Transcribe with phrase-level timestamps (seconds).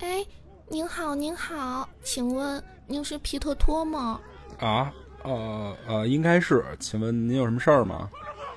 [0.00, 0.24] 哎，
[0.68, 4.20] 您好，您好，请问您是皮特托吗？
[4.58, 4.92] 啊，
[5.24, 8.08] 呃呃，应该是，请问您有什么事儿吗？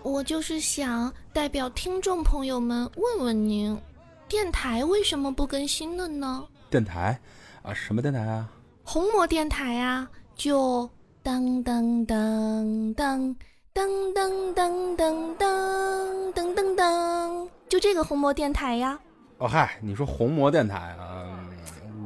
[0.04, 3.76] 我就是想代表听众朋友们问问您，
[4.28, 6.46] 电台为什么不更新了呢？
[6.70, 7.20] 电台？
[7.64, 8.48] 啊，什么电台啊？
[8.84, 10.88] 红魔电台啊，就
[11.24, 13.36] 噔噔噔噔
[13.74, 19.00] 噔噔噔噔噔噔噔噔，就这个红魔电台呀。
[19.38, 21.31] 哦嗨，你说红魔电台啊？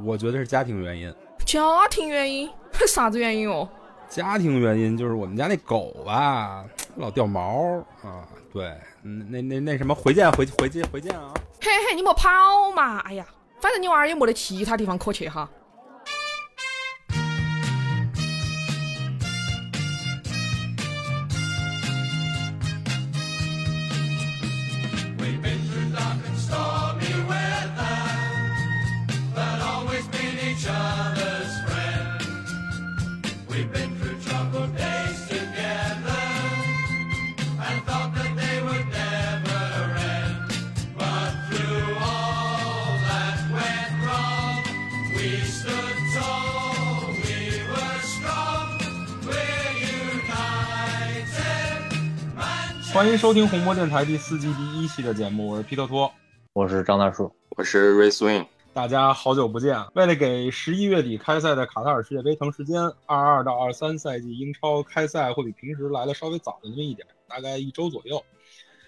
[0.06, 1.12] 我觉得是家庭原因。
[1.46, 2.48] 家庭原因？
[2.88, 3.68] 啥子原因哦？
[4.08, 6.64] 家庭原因就是我们家那狗吧，
[6.98, 8.28] 老掉毛啊。
[8.54, 8.72] 对，
[9.02, 11.34] 那那那什么，回见，回回见，回见啊！
[11.62, 12.30] 嘿嘿，你莫跑
[12.74, 13.00] 嘛！
[13.00, 13.26] 哎呀，
[13.60, 15.50] 反正你娃儿也没得其他地方可去哈。
[52.96, 56.10] 欢迎收听红魔电台第四季第一期的节目，我是皮特托，
[56.54, 59.78] 我是张大树，我是 Ray swing，大家好久不见。
[59.96, 68.24] 为了给十一月底开赛的卡塔尔世界杯腾时间，二二到二三赛季英超开赛会比平时来的稍微早那么一点，大概一周左右。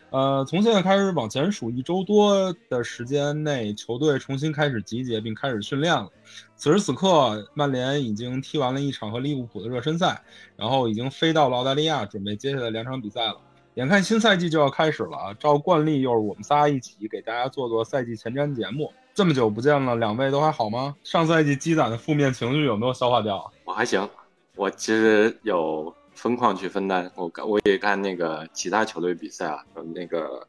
[0.09, 6.09] 呃，从现在开始往前数一周多的时间内，球队重新开始集结并开始训练了。
[6.55, 10.23] 此时此刻，曼联已经踢完了一场和利物浦的热身赛，
[10.55, 13.41] 然后已经飞到了澳大利亚，准备接下来两场比赛了。
[13.77, 18.91] 眼看新赛季就要开始了啊，照惯例又是我们仨一起给大家做做赛季前瞻节目。
[19.13, 20.95] 这么久不见了，两位都还好吗？
[21.03, 23.53] 上赛季积攒的负面情绪有没有消化掉？
[23.65, 24.09] 我还行，
[24.55, 27.11] 我其实有疯狂去分担。
[27.13, 30.47] 我我也看那个其他球队比赛啊，那个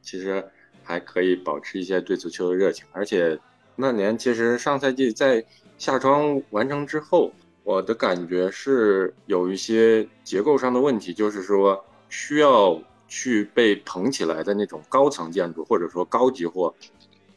[0.00, 0.48] 其实
[0.84, 2.86] 还可以保持一些对足球的热情。
[2.92, 3.36] 而且
[3.74, 5.44] 曼联其实上赛季在
[5.78, 7.32] 下窗完成之后，
[7.64, 11.84] 我的感觉是有一些结构上的问题，就是说。
[12.08, 16.74] 需要去被捧起来的那种高层建筑，或者说高级货，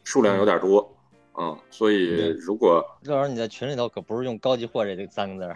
[0.04, 0.94] 数量有点多，
[1.38, 5.56] 嗯，所以如果这老师你在群里头可不是用“高级货”这这三个字儿，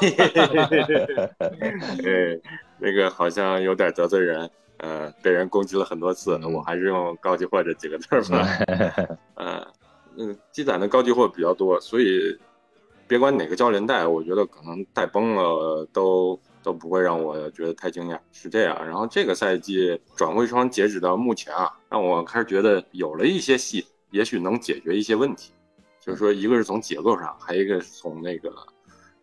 [2.02, 2.40] 对，
[2.78, 8.46] 那个好像有点得罪人，呃，被人攻击了很多次，我还是用“高级货”这几个字儿吧，
[9.34, 9.66] 呃，
[10.16, 12.38] 嗯，积攒的高级货比较多，所以
[13.06, 16.38] 别管哪个教练带，我觉得可能带崩了都。
[16.62, 18.76] 都不会让我觉得太惊讶，是这样。
[18.84, 25.52] 然后这个赛季转会窗截止到目前啊，让我开始觉得有了一些戏，也许能解决一些问题。
[26.00, 28.52] 就是说，一个是从结构上，还有一个是从那个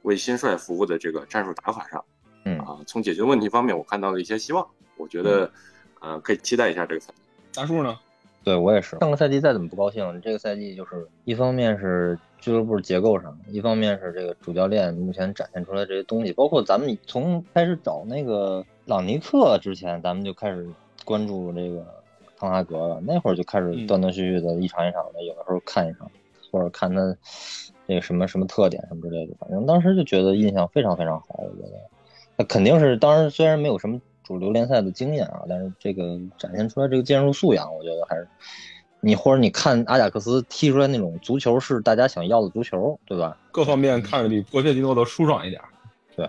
[0.03, 2.03] 为新帅服务的这个战术打法上，
[2.43, 4.67] 嗯啊，从解决问题方面，我看到了一些希望。
[4.97, 5.51] 我觉得，
[6.01, 7.21] 呃，可以期待一下这个赛季。
[7.53, 7.97] 大树呢？
[8.43, 8.97] 对我也是。
[8.99, 12.17] 上个赛季再怎么不高兴，这个赛季就是一方面是。
[12.45, 20.69] 俱乐部结构上，一方面是这个主教练目前展现出来这些东西，包括咱们从开始找那个朗尼克之前，咱们就开始
[21.03, 21.83] 关注这个
[22.37, 23.01] 滕哈格了。
[23.01, 26.07] 那会儿就开始断断续续的一场一场的，有的时候看一场，
[26.51, 27.17] 或者看他
[27.87, 29.33] 那个什么什么特点什么之类的。
[29.39, 31.25] 反正当时就觉得印象非常非常好。
[31.39, 31.71] 我觉得
[32.37, 38.27] 那肯定是，当然虽然没有什么主流联赛的经验啊，但是这个展现出来这个建筑素养，我觉得还是。
[39.05, 43.37] 你或者你看阿贾克斯踢出来那种足球是大家想要的足球，对吧？
[43.51, 45.61] 各方面看着比博切蒂诺都舒爽一点。
[46.15, 46.27] 对，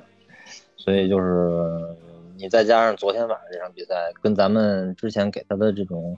[0.76, 1.96] 所以就是
[2.36, 6.14] 你再加上昨天晚上这场比赛，跟咱们之前给他的这种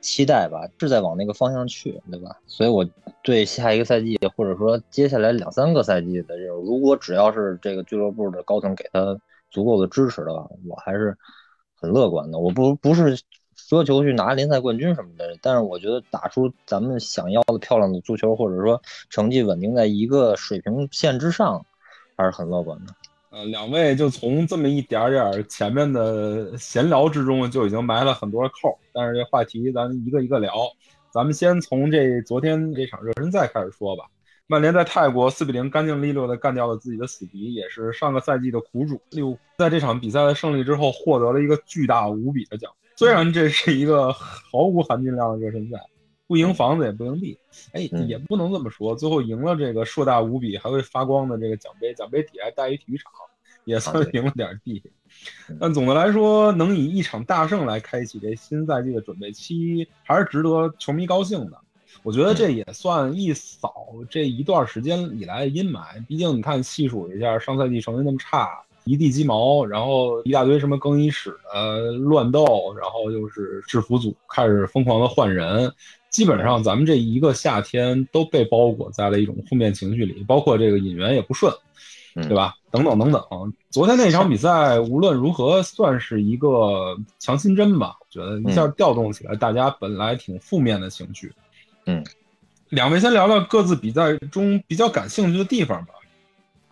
[0.00, 2.40] 期待吧，是在往那个方向去，对吧？
[2.48, 2.84] 所以我
[3.22, 9.16] 对下一个赛季或者说接下来两三个赛季的这种，如果只要是这个俱乐部的高层给他
[9.48, 11.16] 足够的支持的话，我还是
[11.80, 12.40] 很乐观的。
[12.40, 13.16] 我不不是。
[13.66, 21.64] 奢求去拿联赛冠军什么的，但是我觉得打出咱们想要的漂亮的足球，或者说成绩稳定在一个水平线之上，
[22.14, 22.94] 还是很乐观的。
[23.30, 30.52] 呃，两位就从这么一点点前面的闲聊之中就已经埋了很多扣，但是这话题咱一个一个聊。
[31.10, 34.04] 咱们先从这昨天这场热身赛开始说吧。
[34.46, 39.00] 曼联在泰国四比零干净利落的干掉了自己的死敌，也是上个赛季的苦主。
[39.10, 42.70] 六在这场比赛的胜利之后，获得了一个巨大无比的奖。
[42.96, 45.78] 虽然这是一个毫无含金量的热身赛，
[46.26, 47.38] 不赢房子也不赢地，
[47.72, 48.94] 哎，也不能这么说。
[48.94, 53.10] 最后赢了这个硕大无比、还会发光的这个奖杯，奖杯底下带一体育场，
[53.64, 54.82] 也算赢了点地。
[55.60, 61.58] 但总的来说，能以一场大胜来开启这新赛季的准备期，还是值得球迷高兴的。
[62.02, 66.04] 我觉得这也算一扫这一段时间以来的阴霾。
[66.06, 75.72] 毕竟你看，细数一下上赛季成绩那么差，一地鸡毛，然后一大堆什么更衣室的乱斗，然后又是制服组开始疯狂的换人，
[76.10, 81.52] 基本上咱们这一个夏天都被包裹在了一种负面情绪里，包括这个引援也不顺，
[82.14, 82.54] 对吧？
[82.70, 83.22] 等等等等。
[83.70, 91.32] 昨天那场比赛无论如何算是一个强心针吧，我觉得一下调动起来大家本来挺负面的情绪。
[91.86, 92.04] 嗯，
[92.68, 95.94] 两位先聊聊各自比赛中比较感兴趣的地方吧。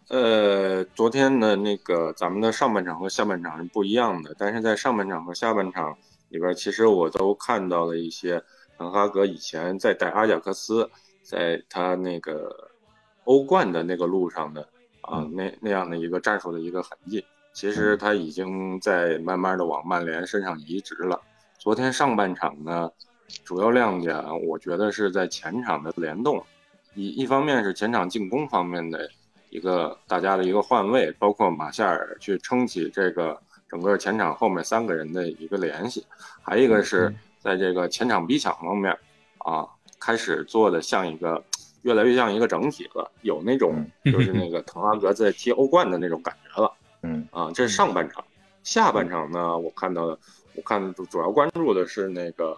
[0.08, 5.96] 呃，昨天的那个咱们的上半场和下半场是不一样的，但是在上半场和下半场
[6.28, 8.43] 里边，其实我都看到了一些
[8.76, 10.90] 滕哈格以前在带阿贾克斯，
[11.22, 12.70] 在他那个
[13.25, 14.69] 欧冠的那个路上的
[15.02, 17.25] 啊，那那样的一个战术的一个痕迹。
[17.55, 21.20] 其实他已经在慢慢的往曼联身上移植了。
[21.58, 22.90] 昨天上半场呢？
[23.44, 24.14] 主要亮点，
[24.46, 26.44] 我觉得是在前场的联动，
[26.94, 29.08] 一一方面是前场进攻方面的
[29.52, 33.38] 一个大家的一个换位，包括马夏尔去撑起这个
[33.69, 36.04] 整个前场后面三个人的一个联系，
[36.40, 38.90] 还一个是在这个前场逼抢方面，
[39.38, 39.69] 啊，
[40.00, 41.44] 开始做的像一个
[41.82, 46.72] 越来越像一个整体了，有那种就是那个滕哈格在踢欧冠的那种感觉了，
[47.02, 48.25] 嗯，啊，这是上半场，
[48.62, 50.19] 下半场呢，我看到的，
[50.55, 52.56] 我看主要关注的是那个。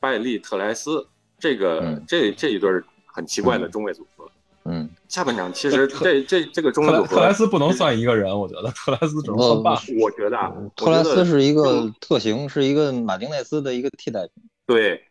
[0.00, 1.06] 拜利特莱斯，
[1.38, 2.70] 这个这这一对
[3.06, 4.30] 很奇怪的中卫组合。
[4.64, 9.74] 嗯，下半场其实这这这个中特莱斯不能算一个人，我觉得特莱斯只能算半。
[10.00, 14.42] 我觉得啊，特莱斯是一个特型，是一个马丁内斯的一个替代品。
[14.66, 15.02] 对，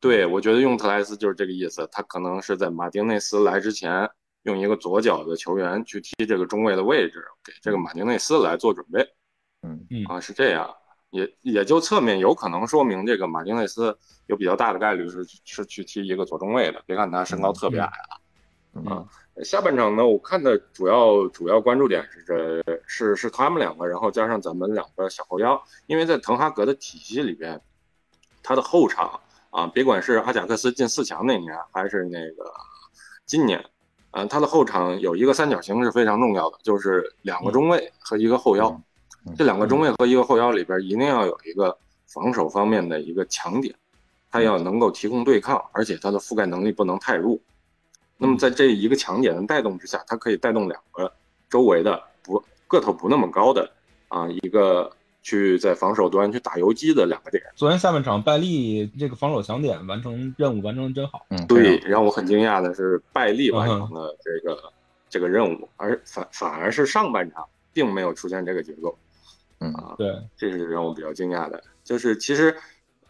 [0.00, 1.88] 对，我觉得用特莱斯就是这个意思。
[1.92, 4.10] 他可能是在马丁内斯来之前，
[4.42, 9.06] 用一个左脚的球员去踢这个中卫的位置，给这个马丁内斯来做准备。
[9.62, 10.68] 嗯嗯啊，是这样。
[11.10, 16.82] 也也就侧面有可能说明，这个马丁内斯有比较大的概率是是去踢一个左中卫的。
[16.84, 18.15] 别看他身高特别矮了，
[18.84, 19.04] 啊，
[19.44, 27.60] 下半场呢，我看的主要主要关注点是这是是他们两个，然后加上咱们两个小后腰，因为在滕哈格的体系里边，
[28.42, 29.18] 他的后场
[29.50, 32.52] 啊，别管是阿贾克斯进四强那年，还是那个
[33.24, 33.64] 今年，
[34.10, 38.80] 啊，他的后场有一个三角形是非常重要的，就是两个中卫和一个后腰。
[39.36, 41.76] 这两个中卫和一个后腰里边一定要有一个
[42.06, 43.74] 防守方面的一个强点，
[44.30, 47.36] 他要能够提供对抗，而且他的覆盖能力不能太弱。
[48.18, 51.12] 那么在这一个强点的带动之下，它可以带动两个
[51.48, 53.70] 周围的不个头不那么高的
[54.08, 54.90] 啊一个
[55.22, 57.42] 去在防守端去打游击的两个点。
[57.54, 61.26] 昨天下半场拜利这个防守强点完成任务完成的真好。
[61.30, 64.72] 嗯，对，让我很惊讶的是拜利完成了这个
[65.08, 68.96] 这个任务，而反反而是上半场并没有出现这个结构。
[69.58, 72.54] 嗯啊，对，这是让我比较惊讶的，就是其实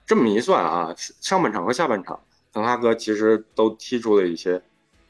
[0.06, 2.20] 这么一算啊，上半场和下半场，
[2.52, 4.62] 滕哈格其实都踢出了一些，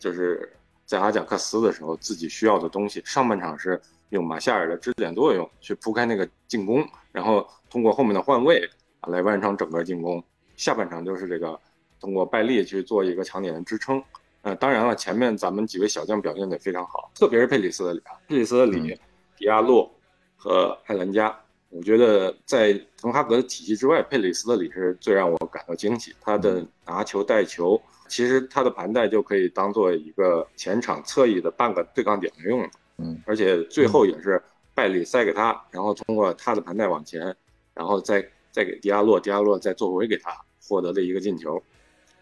[0.07, 0.49] 就是
[0.85, 3.03] 在阿贾克斯的时候自己需要的东西。
[3.05, 3.81] 上半场是
[4.11, 8.63] 用马夏尔的支点作用去铺开那个进攻，然后通过后面的换位
[9.01, 10.23] 啊来完成整个进攻。
[10.57, 11.59] 下半场就是这个
[11.99, 14.01] 通过拜利去做一个强点的支撑。
[14.43, 18.97] 呃，当然了，前面咱们几位小将表现得非常好，特别是佩里斯的里，佩里斯的里，
[19.37, 19.91] 迪亚洛。
[20.39, 21.35] 和艾兰加，
[21.71, 26.15] 我觉得在滕哈格的体系之外，佩里斯的里是最让我感到惊喜。
[26.21, 32.69] 他的拿球带球，其实他的盘带就可以当做一个前场侧翼的半个对抗点来用。
[32.99, 34.43] 嗯，而且最后也是
[34.75, 37.35] 拜里塞给他，然后通过他的盘带往前，
[37.75, 40.31] 然后再再给迪亚洛，迪亚洛再做回给他，
[40.67, 41.63] 获得了一个进球。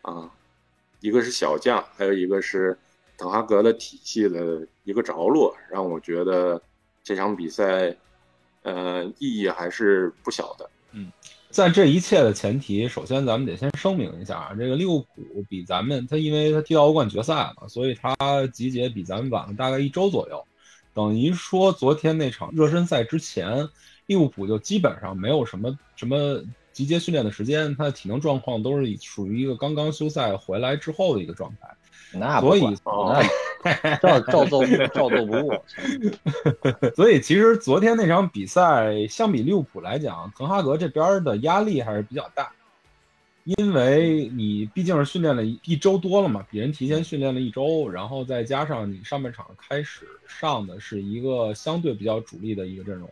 [0.03, 0.31] 啊，
[1.00, 2.76] 一个是小将，还有一个是
[3.17, 6.61] 滕哈格的体系的一个着落，让我觉得
[7.03, 7.97] 这场比赛。
[8.62, 10.71] 呃，意义还是不小的。
[10.93, 11.12] 嗯，
[11.54, 15.06] 在这一切的前提，首先咱们得先声明一下啊，这个利物浦
[15.49, 18.16] 比咱们，他因为他踢到欧冠决赛嘛，所以他
[18.49, 20.44] 集结比咱们晚了大概一周左右。
[20.92, 23.68] 等于说，昨天那场热身赛之前，
[24.06, 26.42] 利物浦就基本上没有什么什么
[26.73, 31.68] 集结训练的时间，他的体能状况都是属于一个刚刚休赛回来之后的一个状态。
[32.18, 33.23] 那所以那
[34.02, 35.54] 照照做照做不误。
[36.94, 42.52] 所以其实昨天那场比赛，相比利物浦来讲，滕哈格这边的压力还是比较大，
[43.44, 53.09] 因为你毕竟是训练了一周多了嘛，比人提前训练了一周，然后再加上你上半场开始上的是一个相对比较主力的一个阵容，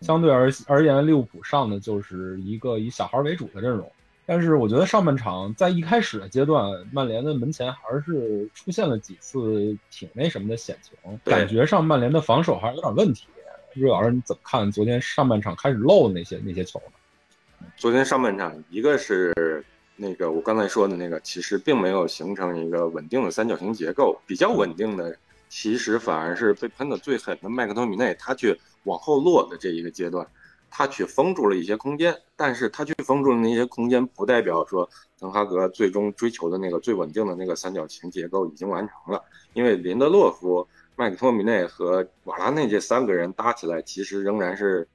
[0.00, 3.90] 相对而而言，利物浦上的就是一个以小孩为主的阵容。
[4.26, 13.26] 但是我觉得上半场在一开始的阶段，曼联的门前还是出现了几次挺那什么的险情，感觉上曼联的防守还是有点问题。
[13.74, 17.66] 瑞老师你怎么看昨天上半场开始漏的那些那些球呢？
[17.76, 19.64] 昨天上半场，一个是
[19.94, 25.16] 那个我刚才说的那个，其实并没有形成一个稳定的三角形结构，比较稳定的，
[25.48, 30.26] 其实反而是被喷的最狠的麦克托米内，他去往后落的这一个阶段，
[30.70, 44.86] 他去封住了一些空间，但是他去封住的那些空间，不代表说滕哈格最终追求的那个最稳定的那个三角形结构已经完成了，因为林德洛夫、麦克托米内和瓦拉内这三个人搭起来，其实仍然是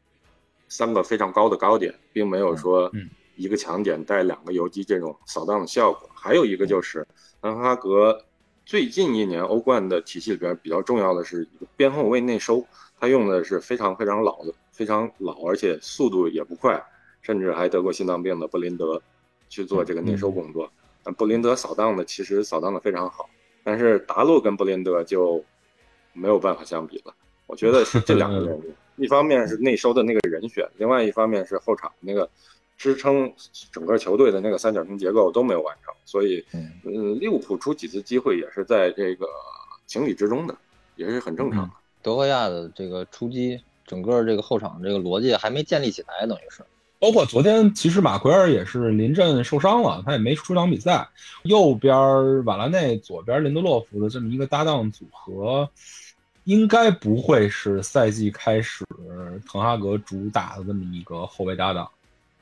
[0.67, 3.09] 三个非常高的高点，并没有说嗯。
[3.37, 6.07] 一个强点带两个游击这种扫荡的效果。
[6.13, 7.07] 还有一个就是
[7.41, 8.23] 滕哈格
[8.65, 12.63] 最近一年欧冠的体系里边比较重要的是一个边后卫内收，
[12.99, 16.81] 他用的是非常非常老的、非常老而且速度也不快，
[17.21, 19.01] 甚至还得过心脏病的布林德
[19.49, 20.71] 去做这个内收工作。
[21.03, 23.29] 那布林德扫荡的其实扫荡的非常好，
[23.63, 25.43] 但是达洛跟布林德就
[26.13, 27.13] 没有办法相比了。
[27.47, 28.73] 我觉得是这两个原因，
[29.03, 32.29] 一方面是内收的那个人选，另外一方面是后场那个
[32.77, 33.31] 支撑
[33.71, 39.27] 整个球队的那个三角形结构都没有完成，所以，嗯嗯，利物浦出几次机会也是在这个
[39.85, 40.55] 情理之中的，
[40.95, 41.71] 也是很正常的。
[42.01, 46.63] 德赫亚的这个出击，整个这个后场这个逻辑还没建立起来，等于是。
[46.97, 51.09] 包括昨天，其实马奎尔也是临阵受伤了，他也没出场比赛。
[51.43, 55.67] 右边瓦拉内，左边林德洛夫的这么一个搭档组合，
[56.45, 58.85] 应该不会是赛季开始
[59.51, 61.89] 滕哈格主打的这么一个后卫搭档，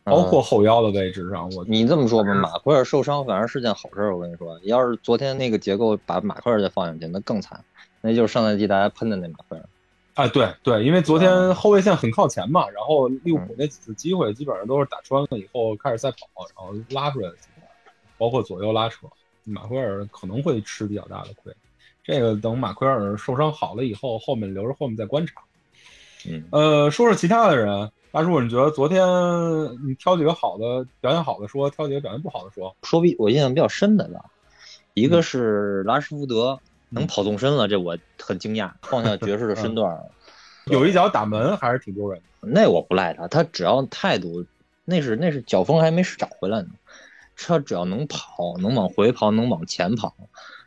[0.03, 4.15] 包括后腰的位置上，我你这么说吧，马奎尔受伤反而是件好事儿。
[4.15, 7.63] 我跟你说，要是昨天那个结构把马奎尔再放进去，那更惨，
[8.01, 9.65] 那就是上赛季大家喷的那马奎尔。
[10.19, 16.17] 啊，对对，因为昨天后卫线很靠前嘛，然后利物浦那几次机会基本上都是打穿了以后开始赛跑，
[16.53, 17.65] 然后拉出来的情况，
[18.17, 19.07] 包括左右拉扯，
[19.45, 21.55] 马奎尔可能会吃比较大的亏。
[22.03, 25.35] 这个等马奎尔受伤好了以后，后面留着后面再观察。
[26.27, 29.07] 嗯，呃，说说其他的人，大叔，你觉得昨天
[29.87, 32.75] 你挑几个好的表现好的说，挑几个表现不好的说？
[32.83, 34.25] 说比我印象比较深的吧，
[34.95, 39.99] 一个是拉什福德能跑纵深了，这我很惊讶，放下 爵士的身段，
[40.65, 42.47] 有一脚打门还是挺丢人的。
[42.47, 44.45] 那我不赖他，他只要态度，
[44.85, 46.69] 那是那是脚风还没找回来呢，
[47.37, 50.15] 他只要能跑，能往回跑，能往前跑，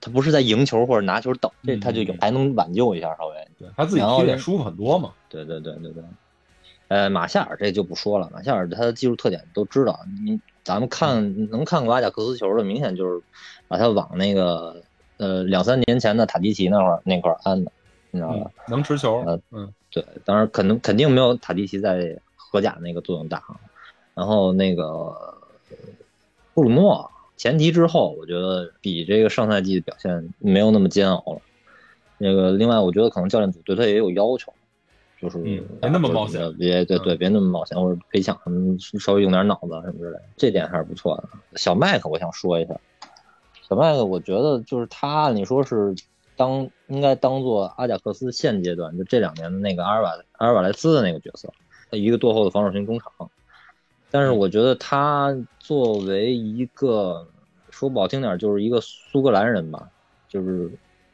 [0.00, 3.48] 他不是在赢球或者拿球等，这他就有还能挽救一下稍微。
[3.58, 5.12] 对他自己踢得也舒服很多嘛。
[5.28, 6.04] 对对对对对，
[6.88, 13.22] 呃，马夏尔这就不说了，马夏尔他的技术特点都知道，你咱们看能看过阿贾克斯球的，明显就是
[13.66, 14.82] 把他往那个
[15.22, 17.70] 呃两三年前的塔迪奇那会儿那块儿安的，
[18.10, 18.36] 你知道吧？
[18.42, 23.54] 嗯、能持球，呃嗯，对，当然肯定肯定没有塔迪奇在荷甲那个作用大啊。
[24.14, 25.76] 然后那个呃
[26.54, 31.40] 布鲁诺前提之后，我觉得比这个上赛季的表现没有那么煎熬了。
[32.18, 34.52] 那个另外，我觉得可能教练组对他也有要求，
[35.20, 38.38] 就是嗯别那么冒险，别对对别那么冒险，或者陪抢
[39.00, 41.24] 稍微用点脑子什么之类的，这点还是不错的。
[41.56, 42.74] 小麦克，我想说一下，
[43.72, 45.94] 小麦克，我觉得就是他，按理说是
[46.36, 51.50] 当应该当做阿贾克斯现阶段就这两年的那个阿尔瓦阿尔瓦莱斯的那个角色，
[51.92, 53.10] 一个落后的防守型中场。
[54.10, 57.26] 但是我觉得他作为一个
[57.70, 59.88] 说不好听点，就是一个苏格兰人吧，
[60.28, 60.70] 就是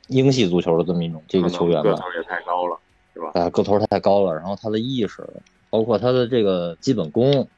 [0.09, 2.77] 英系足球的这么一种这个球员吧，个头也太高了，
[3.15, 3.31] 是吧？
[3.35, 5.25] 啊，个头太高了，然后他的意识，
[5.71, 7.49] 包括他的这个基本功、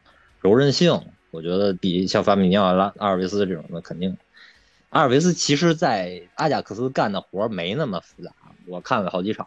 [0.41, 4.15] 柔韧性，我觉得比像法米尼奥、拉阿尔维斯这种的肯定。
[4.91, 8.33] 阿尔维斯其实，在阿贾克斯干的活没那么复杂，
[8.67, 9.47] 我看了好几场。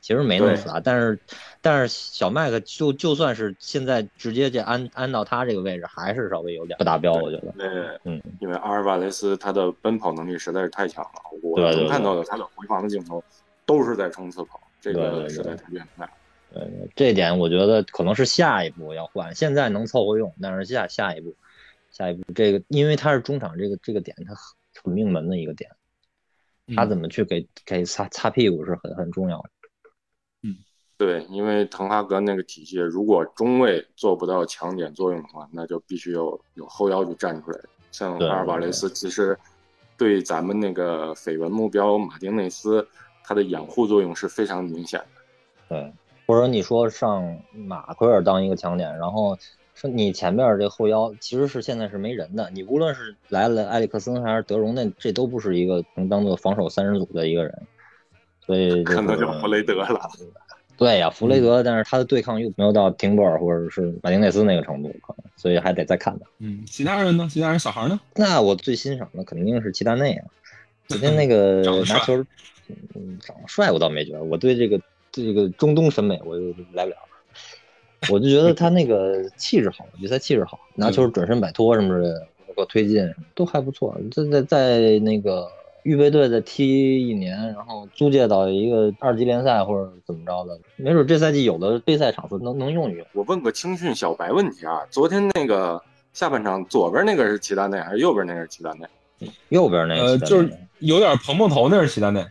[0.00, 1.16] 其实没那么复杂，但是，
[1.60, 7.52] 但是小麦克就就算是现在直接就安安到他这个位置，还是稍微有点不达标，我觉得。
[7.56, 13.22] 对，嗯，因为阿尔瓦雷斯他的奔跑能力实在是太强了，我能看到的他的回防的镜头
[13.64, 16.10] 都是在冲刺跑，这个实在太变态。
[16.52, 21.32] 呃，这点我觉得可能是下一步要换，现在能凑合用，但是下下一步，
[21.92, 24.34] 下一步这个，因为他是中场这个这个点，他
[24.82, 25.70] 很命门的一个点，
[26.76, 29.50] 他怎么去给给擦擦屁股是很很重要的。
[30.42, 30.56] 嗯
[30.98, 37.58] 对，因为滕哈格那个体系，如果中卫做不到强点作用的话，那就必须有有后腰去站出来。
[37.90, 39.36] 像阿尔瓦雷斯，其实
[39.98, 42.86] 对咱们那个绯闻目标马丁内斯，
[43.24, 45.06] 他的掩护作用是非常明显的。
[45.68, 45.92] 对，
[46.26, 49.36] 或者你说上马奎尔当一个强点，然后
[49.82, 57.62] 说你前面这后腰其实是现在是没人的，你无论是来了埃里克森还是德容，那这都不是一个能当做防守三人组的一个人，
[58.46, 60.08] 所以看到就弗雷德了。
[60.76, 66.28] 对呀，弗雷德，但是他的对抗又没有到廷波尔或者是马丁内斯那个程度，可能，所以还得再看看。
[66.38, 67.28] 嗯，其他人呢？
[67.28, 67.98] 其他人小孩呢？
[68.14, 70.26] 那我最欣赏的肯定是齐达内啊，
[70.86, 72.24] 昨天 那个拿球，
[72.94, 76.96] 嗯，长得帅我倒没觉得，我对这个这个中东审美我就来不了，
[78.10, 83.96] 我就觉得他那个气质好，比赛气质好，拿球转身摆脱什么的，包括推进都还不错。
[84.10, 85.48] 这在在那个
[85.84, 93.06] 预备队再踢一年，然后租借到一个二级联赛或者怎么着的，没准这赛季有的备赛场次能能用一用。
[93.12, 95.80] 我问个青训小白问题啊，昨天那个
[96.12, 98.86] 下半场左边那个是齐达内还是右边那个是齐达内？
[99.50, 102.24] 右边那个呃，就是有点蓬蓬头，那是齐达内。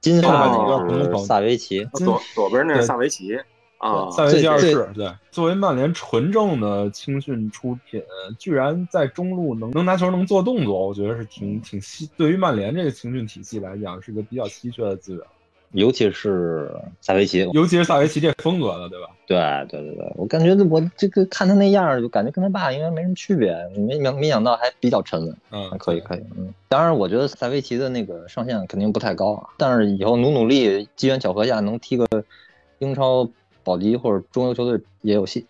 [0.00, 3.36] 金发哦那个是萨维奇，左左边那是萨维奇
[3.92, 4.88] 啊，萨维奇二世。
[4.94, 8.02] 对，作为曼联纯正的青训出品，
[8.38, 12.08] 居然在中路能能拿球能做动作，我觉得是挺挺稀。
[12.16, 15.22] 对于曼联这个青训体系来讲，是个比较稀缺的资源。
[15.72, 19.08] 尤其是萨维奇，尤其是萨维奇这风格的，对吧？
[19.26, 19.36] 对
[19.68, 23.52] 对对对，我感觉我这个看他那样，就感觉跟他爸应该没什么区别。
[23.76, 26.54] 没没没想到还比较沉稳，嗯，可以可以，嗯。
[26.68, 32.06] 当然，我觉得萨维奇的那个上限肯定不太高啊，但是以后努努力，机缘巧合下能踢个
[32.78, 33.28] 英超
[33.66, 35.44] 保级或者中游球队也有戏。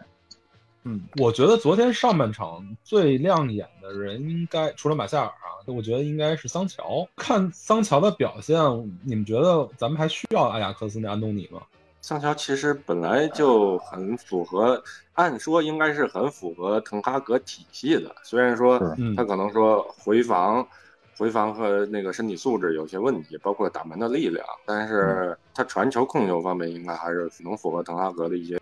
[0.85, 7.07] 嗯，我觉得昨天上半场最亮眼的人应该除了马夏尔啊，我觉得应该是桑乔。
[7.17, 8.57] 看桑乔的表现，
[9.05, 11.61] 你们觉得咱们还需要阿贾克斯那安东尼吗？
[12.01, 14.81] 桑乔其实本来就很符合，
[15.15, 18.15] 按说应该是很符合滕哈格体系的。
[18.23, 18.79] 虽然说
[19.17, 20.65] 他可能说回防、
[21.19, 28.59] 回防和那个身体素质有些问题，包括打门的力量，但是他传球控球方面应该还是能符合滕哈格的一些。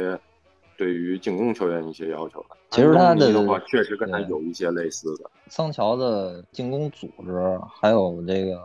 [0.76, 5.30] 对于进攻球员一些要求的，其实他的话确实跟他有一些类似的。
[5.46, 8.60] 桑乔的进攻组织还有这个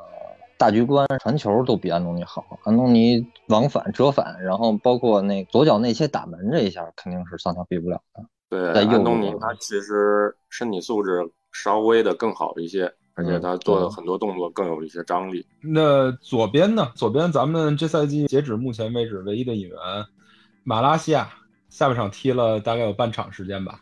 [0.57, 2.43] 大局观、传球都比安东尼好。
[2.63, 8.25] 安东尼往返、折返，然后包括那左脚内切打门这一下，肯定是桑乔比不了的。
[8.49, 15.45] 对，安东尼他其实身体素质稍微的更好一些，而且他做的很多动作更有一些张力。
[15.61, 16.91] 那左边呢？
[16.95, 19.77] 左边咱们这赛季截止目前为止唯一的引援
[20.63, 21.29] 马拉西亚。
[21.69, 23.79] 下半场踢了大概有半场时间吧，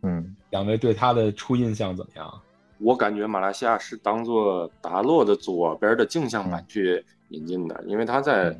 [0.00, 2.40] 嗯，两位对他的初印象怎么样？
[2.78, 8.58] 我感觉马来西亚是当做达洛的左边的镜像版去引进的，因为他在，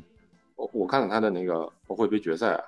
[0.55, 2.63] 我我看了他的那个欧会杯决赛啊，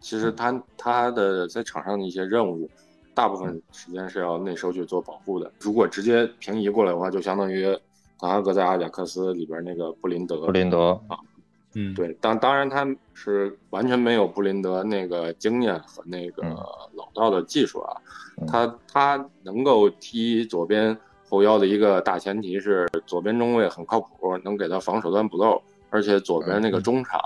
[0.00, 2.66] 其实他他的在场上的一些任务，
[3.14, 5.50] 大部分时间是要内收去做保护的。
[5.60, 7.64] 如果直接平移过来的话，就相当于
[8.18, 11.18] 滕哈格在阿贾克斯里边那个布林德，布林德啊。
[11.74, 16.42] 嗯，对，当当然他是完全没有布林德那个经验和那个
[16.94, 17.96] 老道的技术啊，
[18.48, 20.96] 他他能够踢左边
[21.28, 27.20] 后腰的一个大前提是左边中卫很靠谱，能给他防守端补漏，而且左边那个中场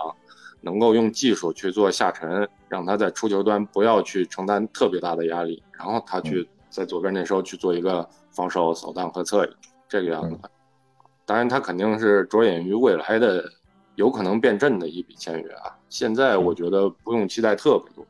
[0.65, 9.53] 能够用技术去做下沉，让他在出球端不要去承担特别大的压力，然后他去在左边那时候去做一个防守扫荡和策应
[9.89, 10.37] 这个样子。
[11.25, 13.45] 当然他肯定是着眼于未来的。
[13.97, 15.71] 有可能变阵的一笔签约啊！
[15.89, 18.05] 现在我觉得不用期待特别多。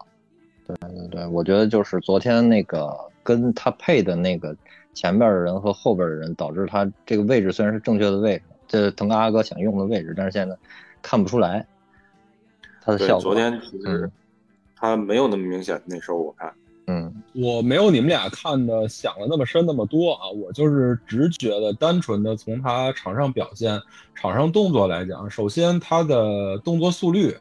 [0.67, 2.91] 对对对，我觉得就是昨天那个
[3.23, 4.57] 跟他配的那个
[4.95, 10.57] 前边的人和后边的人，导致他这个位置虽然是正确的位置，这腾格阿哥想用的位置，但是现在
[11.03, 11.67] 看不出来
[12.85, 13.21] 他的效果。
[13.21, 14.11] 昨天其实
[14.77, 16.53] 他没有那么明显那时候我看。
[16.87, 23.81] 嗯，我没有你们俩看的想的那么深那么多啊，我就是直觉的单纯的从他场上表现、
[24.15, 27.35] 场上动作来讲，首先他的动作速率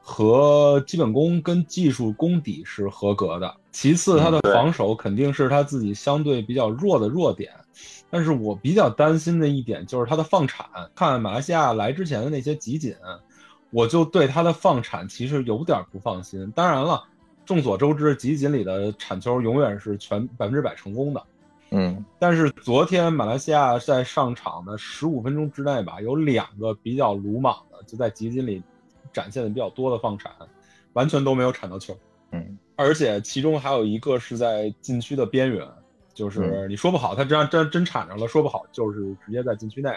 [0.00, 7.52] 和基本功跟技术功底是合格的，其次他的防守肯定是他自己相对比较弱的弱点，
[8.10, 12.92] 但是我比较担心的一点就是他的放铲，看马来西亚来之前的那些集锦，
[13.70, 17.04] 我就对他的放铲其实有点不放心，当然了。
[17.46, 21.20] 众所周知，集锦里的铲球永远是全百分之百成功的。
[21.70, 28.62] 嗯，但是昨天马来西亚在上场的十五分钟之内吧，有两个比较鲁莽的，就在集锦里
[29.12, 30.30] 展现的比较多的放铲，
[30.92, 31.96] 完全都没有铲到球。
[32.30, 35.66] 嗯，而且其中还有一个是在禁区的边缘，
[36.14, 39.90] 就是你说不好他真真真铲着了，说不好就是直接在禁区内。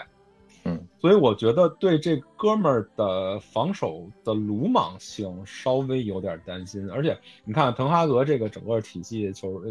[0.66, 9.62] 嗯，所以我觉得对这哥们儿的防守的鲁莽性稍微有点担心，而且你看滕哈格这个整个体系球，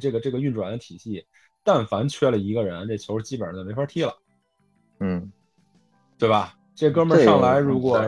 [0.00, 1.26] 这个这个运转的体系，
[1.62, 4.16] 但凡缺了一个人，这球基本上就没法踢了。
[4.98, 5.30] 嗯，
[6.18, 6.56] 对吧？
[6.74, 8.00] 这哥们儿上来，如果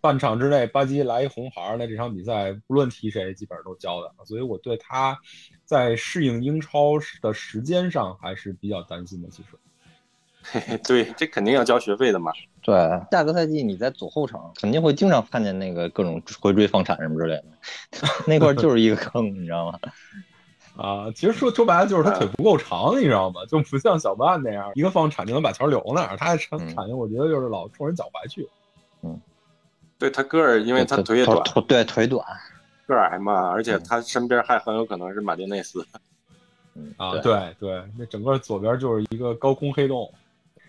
[0.00, 4.12] 半场之内吧唧来一红牌，那这场比赛不论踢谁，基本上都交的。
[4.24, 5.16] 所以我对他
[5.64, 9.50] 在适应英超的时间上还是比较担心的，其实。
[10.52, 12.32] 嘿嘿，对，这肯定要交学费的嘛。
[12.62, 12.74] 对，
[13.10, 17.44] 下个赛季你在左后场肯定会经常看见那个各种回追放铲什么之类的，
[18.26, 19.78] 那块就是一个坑，你知道吗？
[20.76, 23.40] 啊，其实说说白了就是他腿不够长，你知道吗？
[23.48, 28.46] 就不像小曼那样一个放铲就能把球留那儿，他铲铲我觉得就是老冲人脚踝去。
[29.02, 29.18] 嗯，
[29.98, 32.24] 对他个儿，因为他腿也短，对腿短，
[32.86, 35.86] 个儿矮嘛，而且他身边还很有可能是马丁内斯。
[36.74, 40.12] 嗯啊，对对，那整个左边就是一个高空黑洞。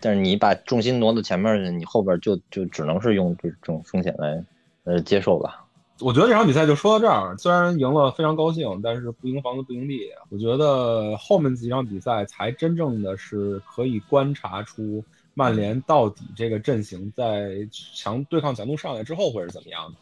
[0.00, 4.44] 但是你把重心挪到前面去，你后边就就只能是用这种风险来
[4.84, 5.64] 呃接受吧。
[6.00, 10.02] 我觉得这场比赛就说到这儿，虽然赢了非常高兴，但是不赢房子不赢地。
[10.30, 19.96] 我觉得后面几场比赛才真正的是可以观察出曼联到底这个阵型在强对抗强度上来之后会是怎么样的。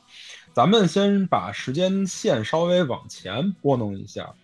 [0.53, 4.35] 咱们先把时间线稍微往前拨弄一下，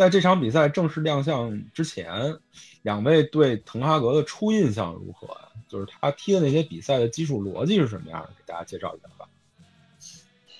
[0.00, 2.34] 在这场比赛正式亮相之前，
[2.80, 5.48] 两位对滕哈格的初印象如何呀？
[5.68, 8.28] 就是他踢的那些比赛的基础逻辑是什么样的？
[8.28, 9.28] 给大家介绍一下吧。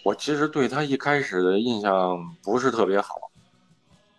[0.02, 3.30] 我其实对他一开始的印象不是特别好，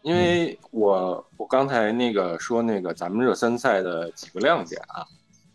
[0.02, 5.06] 因为我我刚才那个说那个咱们热身赛的几个亮点啊，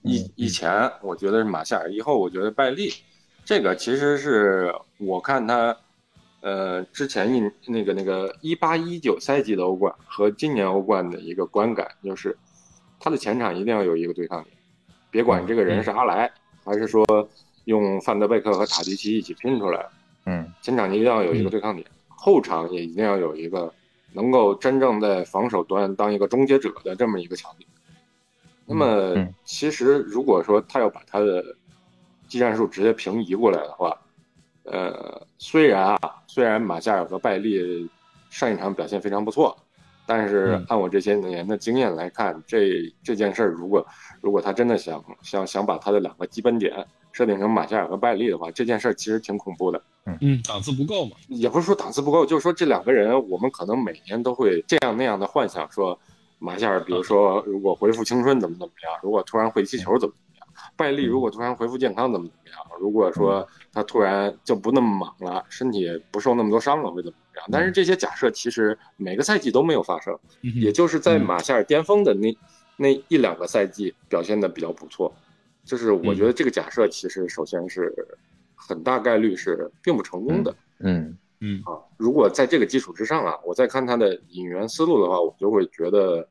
[0.03, 2.95] 以以前我觉得是马夏尔，以后我觉得拜利，
[3.45, 5.77] 这个其实是我看他，
[6.47, 12.39] 呃，之前一那个那个一八一九赛季的欧冠和今年欧冠的一个观感就是，
[13.01, 14.57] 他的前场一定要有一个对抗点，
[15.11, 16.31] 别管这个人是阿莱
[16.65, 17.05] 还是说
[17.65, 19.91] 用范德贝克和塔迪奇一起拼出来的。
[20.27, 23.75] 嗯前场一定要有一个对抗点，后场也一定要有一个
[24.13, 27.69] 能够真正在防守端当一个终结者的这么一个强点。
[28.65, 31.45] 那么嗯，其实如果说他要把他的
[32.29, 33.99] 技战术直接平移过来的话，
[34.67, 37.89] 呃，虽然啊，虽然马夏尔和拜利
[38.31, 39.57] 上一场表现非常不错，
[40.07, 43.87] 但是嗯按我这些年的经验来看，这这件事儿如果
[44.21, 49.83] 如果他真的想想想把他的两个基本点设定成马夏尔和拜利的话，这件事儿其实挺恐怖的。
[50.05, 51.17] 嗯嗯，档次不够嘛。
[51.29, 55.99] 也不是说档次不够，就是说这两个人，我们可能每年都会这样那样的幻想，说
[56.39, 60.26] 马夏尔，比如说如果恢复青春怎么怎么样，如果突然会踢球怎么怎么样，
[60.77, 67.49] 拜利如果突然恢复健康怎么怎么样，如果说他突然就不那么莽了，身体也不受那么多伤了会怎么怎么样？
[67.51, 72.39] 但是这些假设其实每个赛季都没有发生，也就是在马夏尔巅峰的那
[72.77, 75.11] 那一两个赛季表现的比较不错，
[75.65, 77.91] 就是我觉得这个假设其实首先是
[78.55, 80.55] 很大概率是并不成功的。
[80.81, 81.63] 嗯嗯。
[81.65, 86.29] 啊，如果在这个基础之上啊，我再看他的引援思路的话，我就会觉得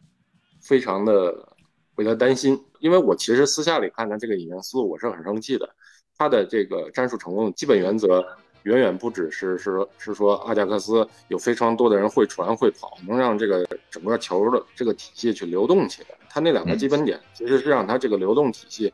[0.61, 1.54] 非常的
[1.95, 5.69] 为他担心，因为我其实私下里看他这个引援思路，我是很生气的。
[6.17, 8.25] 他的这个战术成功的基本原则，
[8.63, 16.09] 远远不只是是是说阿贾克斯有非常多的人会传会跑，能让这个整个球的这个体系去流动起来。
[16.29, 18.93] 他那两个基本点其实是让他这个流动体系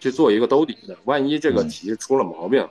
[0.00, 2.66] 去做一个兜底的，万一这个体系出了毛病。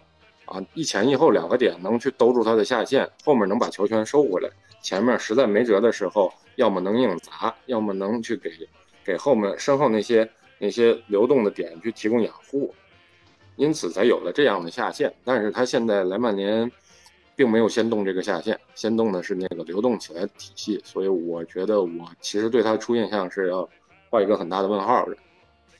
[0.45, 4.49] 啊，一前一后两个点能去兜住他的下线，后面能把球权收回来，
[4.81, 8.49] 前面实在没辙的时候，要么能硬砸，要么能去给
[9.07, 12.75] 给后面身后那些那些流动的点去提供养护，
[13.55, 15.13] 因此才有了这样的下线。
[15.23, 16.69] 但是他现在来曼联，
[17.33, 21.89] 并没有先动这个下线，先动的是那个流动起来的体系，所以我觉得我
[22.19, 23.67] 其实对他的初印象是要
[24.09, 25.15] 画一个很大的问号的。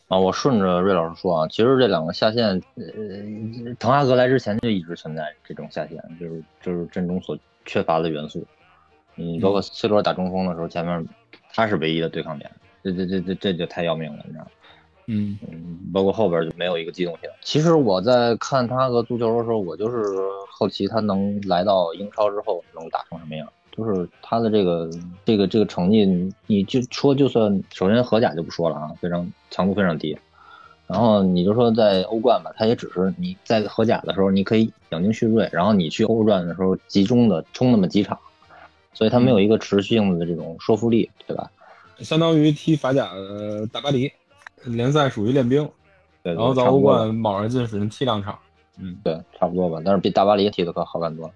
[0.08, 8.48] 啊，我顺着瑞老师说啊，其实这两个下线，呃，滕哈格来之前就一直存在这种下线，就是就是阵中所缺乏的元素。
[9.16, 11.06] 你包括 C 罗打中锋的时候，前面
[11.52, 12.50] 他是唯一的对抗点，
[12.92, 14.52] 这这这这这就太要命了，你知道吗？
[15.10, 17.30] 嗯嗯，包括后边就没有一个机动性。
[17.42, 20.04] 其实我在看他和足球的时候，我就是
[20.52, 23.48] 好奇他能来到英超之后能打成什么样。
[23.72, 24.90] 就是他的这个
[25.24, 30.18] 这个这个成绩，你你就说就算首先荷甲就不说了啊，非常强度非常低，
[30.88, 38.18] 然后你就说在欧冠吧，他也只是你在荷甲的时候你可以养精蓄锐，然后你去欧冠的时候集中的冲那么几场，
[38.94, 41.50] 所以他没有一个持续性的这种说服力，对吧？
[42.00, 44.12] 相当于踢法甲的大巴黎，
[44.66, 45.70] 联赛属于练兵，
[46.24, 48.38] 对，然后在欧冠卯着劲使劲踢两场。
[48.80, 51.34] 嗯，对，差不多吧，但是比大巴黎踢的可好看多了。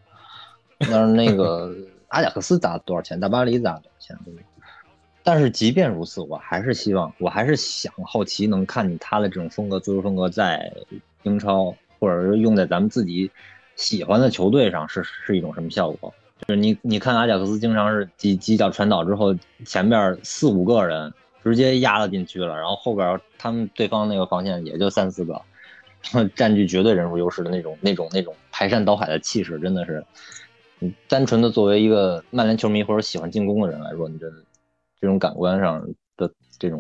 [0.80, 1.74] 但是那个
[2.10, 3.20] 阿贾克斯砸多少钱？
[3.20, 4.18] 大巴黎砸多少钱？
[4.24, 4.34] 对？
[5.24, 10.72] 但是即便如此，我还是希望，我还是想好奇能看见他的这种风格、足球风格在
[11.24, 13.32] 英超，或者是用在咱们自己
[13.76, 16.14] 喜欢的球队上是是一种什么效果？
[16.48, 25.42] 就是你你看阿贾克斯经常是几几脚传导之后，前边四五个人直接压了进去了，然后后边他们对方那个防线也就三四个，
[26.36, 30.04] 占据绝对人数优势的那种那种那种排山倒海的气势，真的是，
[30.80, 34.44] 你单纯的作为一个曼联球迷或者喜欢进攻的人来说，你真的
[35.00, 35.82] 这种感官上
[36.18, 36.80] 的这种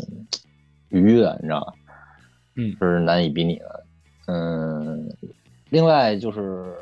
[0.89, 1.73] 愉悦，你知道吧？
[2.55, 3.85] 嗯是难以比拟的。
[4.27, 5.09] 嗯，
[5.69, 6.73] 另外就是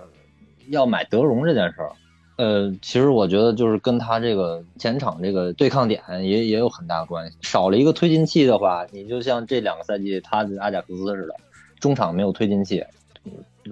[0.70, 1.92] 要买德容这件事儿，
[2.40, 7.38] 呃，其实我觉得就是跟他这个前场这个对抗点也也有很大关系。
[7.42, 11.36] 少了一个推进器的话，你就像这两个赛季他的阿贾克斯似的，
[11.82, 12.82] 中场没有推进器，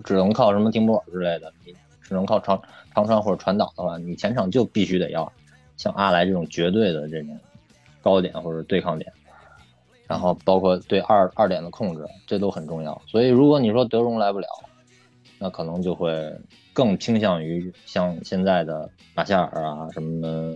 [0.04, 2.62] 只能靠什么停泊尔之类的，你只能靠长
[2.94, 5.32] 长传或者传导的话，你前场就必须得要
[5.78, 7.40] 像阿莱这种绝对的这种
[8.02, 9.10] 高点或者对抗点，
[10.08, 13.02] 然后包括对二二点的控制，这都很重要。
[13.08, 14.48] 所以如果你说德容来不了，
[15.40, 16.12] 那可能就会
[16.78, 20.56] 更倾向于像现在的马夏尔啊什么的，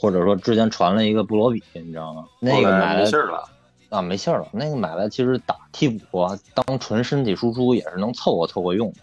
[0.00, 2.24] 或者说之前传了一个布罗比，你知道吗？
[2.40, 3.44] 那个买没信儿了。
[3.90, 4.48] 啊，没信儿了。
[4.50, 9.00] 那个买来其实打替补啊，当纯身体输出也是能凑合凑合用的，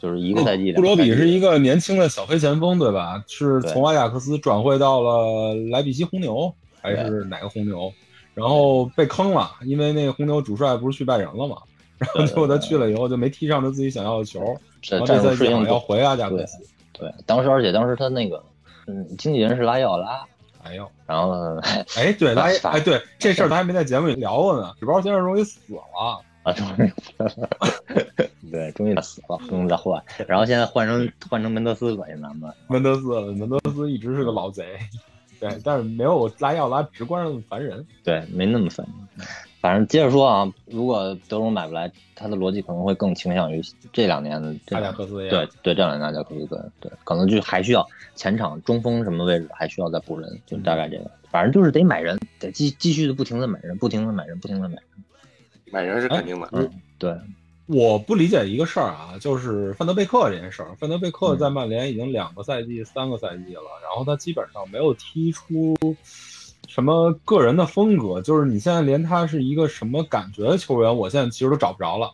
[0.00, 0.72] 就是一个赛季。
[0.72, 3.22] 布罗比是一个年轻的小黑前锋，对吧？
[3.28, 7.92] 是从阿贾克斯转会到了莱比锡红牛，还是哪个红牛？
[8.34, 11.58] 然后被坑了，因为那个红牛主帅不是去拜仁了嘛？
[11.98, 14.40] 然后结果他去了以后就没踢上他自己想要的球，
[14.90, 16.58] 然后这赛季要回阿贾克斯。
[16.92, 18.42] 对，当时而且当时他那个
[18.86, 20.24] 嗯，经纪人是拉伊奥拉。
[20.64, 21.56] 哎呦，然后，
[21.96, 24.74] 哎，对，拉 哎，对，这事儿咱还没在节目里聊过呢。
[24.80, 26.18] 纸包先生终于死了 啊，
[28.50, 30.02] 对，终于死了，不能再换。
[30.26, 34.76] 然后现在换成换成门德斯了，现在们门德斯，门德斯一直是个老贼，
[35.40, 38.84] 对，但是没有拉奥拉直观上那么烦人，对，没那么烦
[39.16, 39.26] 人。
[39.60, 43.60] 反正接着说啊，如果德容买不来，他的逻辑可能会更倾向于
[43.92, 45.28] 这两年的阿贾克斯。
[45.28, 51.10] 对对，这两年阿贾克斯对对，可能就还需要前场中锋什么位置还需要再补人，就大概这个。
[51.30, 54.84] 反正就是得买人，得继继续的不停的买人，不停的买人，不停的买人。
[55.72, 56.48] 买人是肯定的。
[56.52, 57.14] 嗯，对。
[57.66, 60.74] 我不理解一个事儿啊，就是范德贝克这件事儿。
[60.78, 65.76] 范德贝克在曼联已经两个赛季、三个赛季了，然后他基本上没有踢出。
[66.78, 68.22] 什么个人的风格？
[68.22, 72.12] 就是你现在连他是一个什么感觉的球员，我现在其实都找不着了。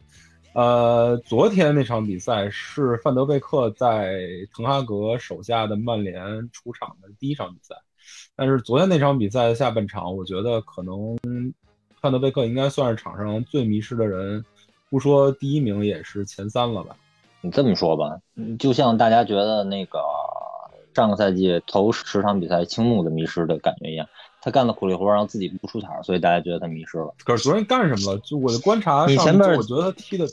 [0.55, 4.23] 呃，昨天那场比赛是范德贝克在
[4.57, 7.75] 滕哈格手下的曼联出场的第一场比赛，
[8.37, 11.15] 但是昨天那场比赛的下半场，我觉得可能
[12.01, 14.43] 范德贝克应该算是场上最迷失的人，
[14.89, 16.97] 不说第一名也是前三了吧？
[17.43, 18.19] 你这么说吧，
[18.59, 19.99] 就像大家觉得那个
[20.95, 24.09] 上个赛季头十场比赛青木的迷失的感觉一样。
[24.45, 27.15] 他干了苦力活，然后自己不出彩，所以大家觉得他迷失了。
[27.25, 28.19] 可是昨天干什么了？
[28.19, 30.27] 就我的观察，你前面我觉得他踢的，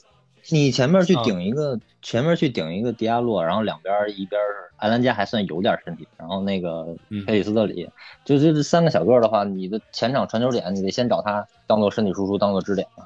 [0.49, 6.93] 你前面去顶一个，前面去顶一个迪亚洛，然后两边一边是埃兰加还算有点身体，然后那个
[7.25, 7.89] 佩里斯特里，
[8.25, 13.05] 就就这三个小个的话，你的前场传球点，你得先找他当做身体输出，当做支点嘛。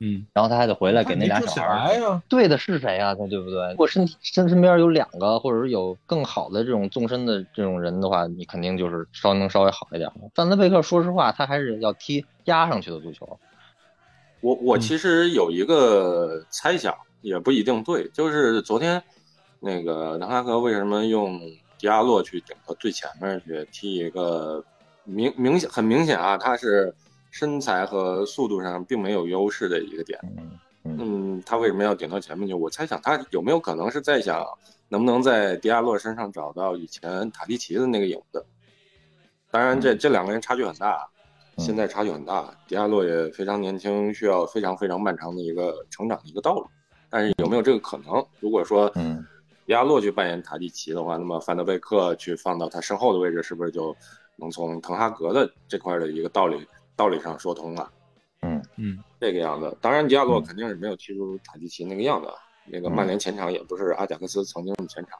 [0.00, 2.20] 嗯，然后他还得回来给那俩小孩儿。
[2.28, 3.14] 对的是谁呀？
[3.14, 3.70] 他对不对？
[3.70, 10.10] 如果身体身身边有两个，或者是有更好的这种纵深的这种人的话，你肯定就是稍能稍微好一点。
[10.34, 13.38] 范德贝克，说实话，他还是要踢压上去的足球。
[14.40, 19.02] 我我其实有一个猜想，也不一定对，就是昨天
[19.60, 21.38] 那个南哈格为什么用
[21.78, 24.62] 迪亚洛去顶到最前面去踢一个
[25.04, 26.94] 明明显很明显啊，他是。
[27.34, 30.16] 身材和速度上并没有优势的一个点，
[30.84, 32.54] 嗯，他为什么要顶到前面去？
[32.54, 34.46] 我猜想他有没有可能是在想，
[34.88, 38.46] 能不能在迪亚洛身上找到以前塔迪奇的那个影子？
[39.50, 41.08] 当然，这这两个人差距很大，
[41.58, 42.56] 现在差距很大。
[42.68, 46.64] 迪亚洛也非常年轻，需要非常非常漫长的一个成长的一个道路。
[47.10, 48.24] 但是有没有这个可能？
[48.38, 49.26] 如果说，嗯，
[49.66, 53.92] 迪亚洛去扮演塔迪奇的话，那么范德贝克去放到他身后的位置，是不是就
[54.36, 56.64] 能从滕哈格的这块的一个道理？
[56.96, 57.92] 道理上说通了，
[58.42, 59.76] 嗯嗯，这个样子。
[59.80, 62.28] 当然，迪亚洛肯定是没有踢出塔迪奇那个样子。
[62.66, 65.18] 那个曼联前场也不是阿贾克斯曾经的前场。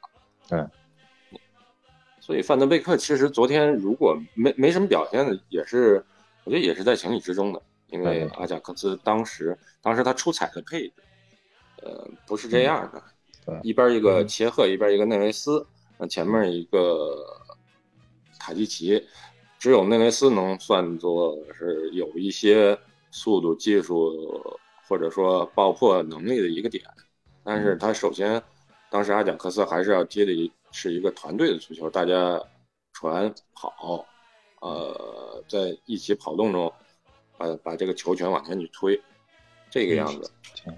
[0.48, 1.38] 对。
[2.18, 6.02] 所以范德贝克其实昨天如果没没什么表现的，也是
[6.44, 7.60] 我觉得也是在情理之中的。
[7.88, 10.94] 因为阿贾克斯当时当时他出彩的配置，
[11.82, 13.02] 呃，不是这样的。
[13.44, 13.60] 对。
[13.62, 15.66] 一边一个切赫，一边一个内维斯，
[15.98, 17.14] 那前面一个
[18.38, 19.06] 塔迪奇。
[19.64, 22.78] 只有内维斯能算作是有一些
[23.10, 26.84] 速度、技术或者说爆破能力的一个点，
[27.42, 28.42] 但是他首先，
[28.90, 32.38] 当时阿贾克斯还是要接的是一个团队的足球，大家
[32.92, 34.04] 传跑，
[34.60, 36.70] 呃，在一起跑动中，
[37.38, 39.00] 把把这个球权往前去推，
[39.70, 40.30] 这个样子。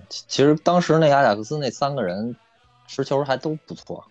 [0.09, 2.37] 其实当时那阿贾克斯那三个人
[2.87, 4.05] 持球还都不错。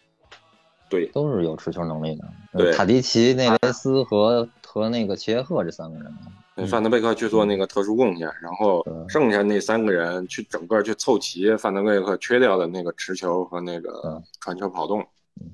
[0.87, 2.23] 对，都是有持球能力的。
[2.55, 15.01] 对，塔迪奇、内雷斯和和那个齐耶赫这三个人，范德贝克去做那个特殊贡献，然后剩下那三个人去整个去凑齐范德贝克缺掉的那个持球和那个传球跑动。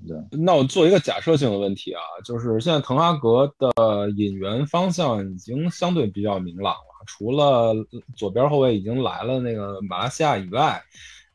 [0.07, 7.75] 对，那我做一个假设性的问题啊，就是现在滕哈格的引援方向已经相对比较明朗了，除了
[8.15, 10.81] 左边后卫已经来了那个马来西亚以外，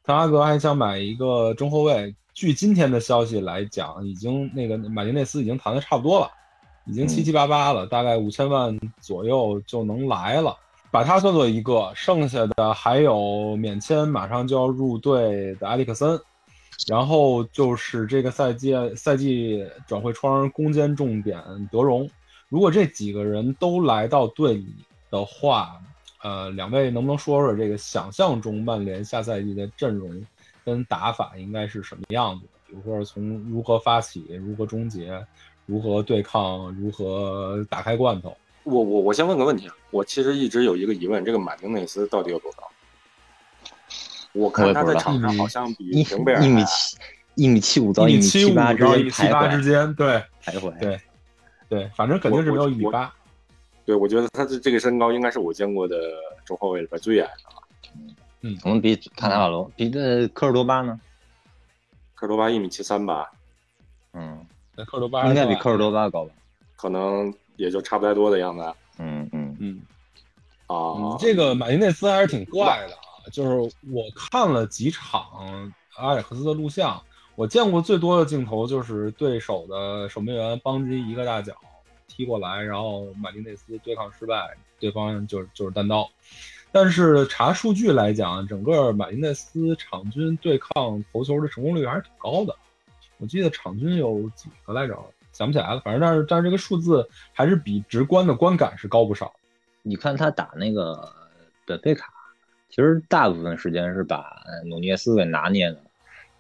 [0.03, 2.17] 滕哈格还想买一个中后卫。
[2.35, 6.29] 据今天的消息来讲，已经那个马丁内斯已经谈的差不多了，
[6.87, 10.57] 已经七七八八了，大概五千万左右就能来了。
[10.91, 16.19] 把它算作一个，剩下的还有免签马上就要入队的埃里克森，
[16.87, 22.09] 然后就是这个赛季赛季转会窗攻坚重点德容。
[22.49, 24.75] 如果这几个人都来到队里
[25.11, 25.79] 的话，
[26.23, 30.25] 呃，两位能不能说说这个想象中曼联下赛季的阵容
[30.65, 32.47] 跟打法应该是什么样子？
[32.67, 35.23] 比如说从如何发起、如何终结、
[35.67, 38.37] 如何对抗、如何打开罐头。
[38.63, 42.69] 我我我先问个问题啊，我其实一直有一个疑问，这个马丁内斯到底有多高？
[44.33, 46.97] 我看他在场上好像比一平贝尔一米七
[47.37, 50.79] 一米七五到一米七五八之间到一米七八之徘徊间，对徘徊。
[50.79, 51.01] 对
[51.69, 53.13] 对，反正肯定是没有一米八。
[53.85, 55.97] 对，我觉得他的这个身高应该是我见过的
[56.45, 58.57] 中后卫里边最矮的了。
[58.63, 61.01] 可能比卡纳瓦罗比的科尔多巴呢？
[62.15, 63.31] 科尔多巴一米七三吧，
[64.13, 66.33] 嗯，那科尔多巴应该比科尔多巴高吧？
[66.77, 68.75] 可能也就差不太多的样子啊。
[68.99, 69.81] 嗯嗯嗯，
[70.67, 73.29] 啊嗯，这个马丁内斯还是挺怪的啊。
[73.33, 75.25] 就是我看了几场
[75.97, 77.03] 阿尔克斯的录像，
[77.35, 81.55] 我见过最多的镜头就是对手的守门员邦基一个大脚
[82.07, 86.09] 踢过来，然后马丁内斯对抗失败，对方就是就是单刀。
[86.71, 92.55] 但是查数据来讲，整个马丁内斯场均对抗头球的成功率还是挺高的。
[93.19, 94.97] 我记得场均有几个来着，
[95.33, 95.81] 想不起来了。
[95.81, 99.33] 反正但是但是这个数字还是比直观的观感是高不少。
[99.83, 101.09] 你看他打那个
[101.65, 102.13] 本菲卡，
[102.69, 105.81] 其实大部分时间是把努涅斯给拿捏的，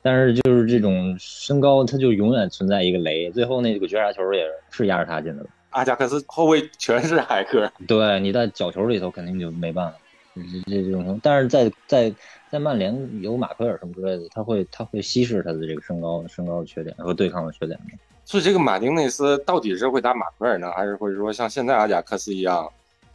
[0.02, 3.30] 但是就是这种身高，他就永远存在一个雷。
[3.30, 5.46] 最后那个绝杀球也是压着他进的。
[5.70, 9.98] 阿贾克斯后卫全是矮个，对，你在角球里头肯定就没办法。
[10.42, 12.14] 这这这种，但是在在
[12.50, 17.98] 在曼联有马奎尔什么之类的，他会他会稀释他的这个身高身高的缺点和对抗的缺点的。
[18.24, 22.70] 所以这个马丁内斯到底是会打马奎尔呢，还是会说像现在阿贾克斯一样，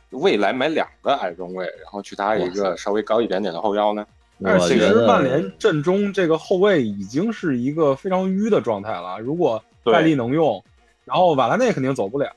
[0.09, 4.05] 未来买两个矮中卫，然后去搭一个稍微高一点点的后腰呢？
[4.43, 9.19] 但是其实曼联阵中这个后卫已经是一个非常淤的状态了。
[9.19, 10.63] 如果对盖利能用，
[11.05, 12.27] 然后瓦拉内肯定走不了，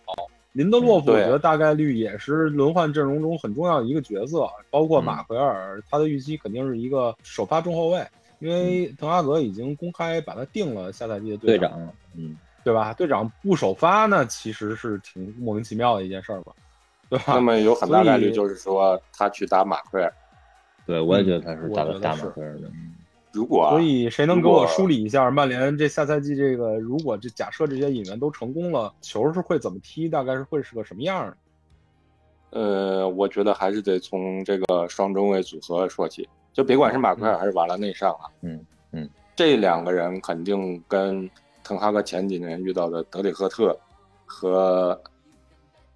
[0.54, 8.06] 林德洛夫我觉得大概率也是轮换阵容中很重要的一个角色，包括马奎尔，他的预期肯定是一个首发中后卫，
[8.38, 11.72] 因为滕哈格已经公开把他定了下赛季的，队长，
[12.14, 12.94] 嗯，对吧？
[12.94, 16.52] 队长不首发那其实是挺莫名其妙的一件事儿吧，
[17.08, 17.34] 对吧？
[17.34, 20.12] 那么有很大概率就是说他去打马奎尔。
[20.86, 22.68] 对我也觉得他是大我觉得是大马奎尔的。
[22.68, 22.93] 嗯
[23.34, 30.08] 如果啊所以谁能给我梳理一下曼联这下赛季这个，如果这假设这些引援都成功了，球是会怎么踢？
[30.08, 31.36] 大概是会是个什么样儿？
[32.50, 41.28] 呃，我觉得还是得从这个双中卫组合说起，就别管是马奎尔还是瓦拉内上啊，嗯嗯，这两个人肯定跟
[41.64, 43.76] 滕哈格前几年遇到的德里赫特
[44.24, 44.96] 和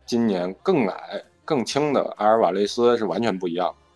[0.05, 3.72] 今年更矮更轻的阿尔瓦雷斯是完全不一样。
[3.72, 3.88] 嗯，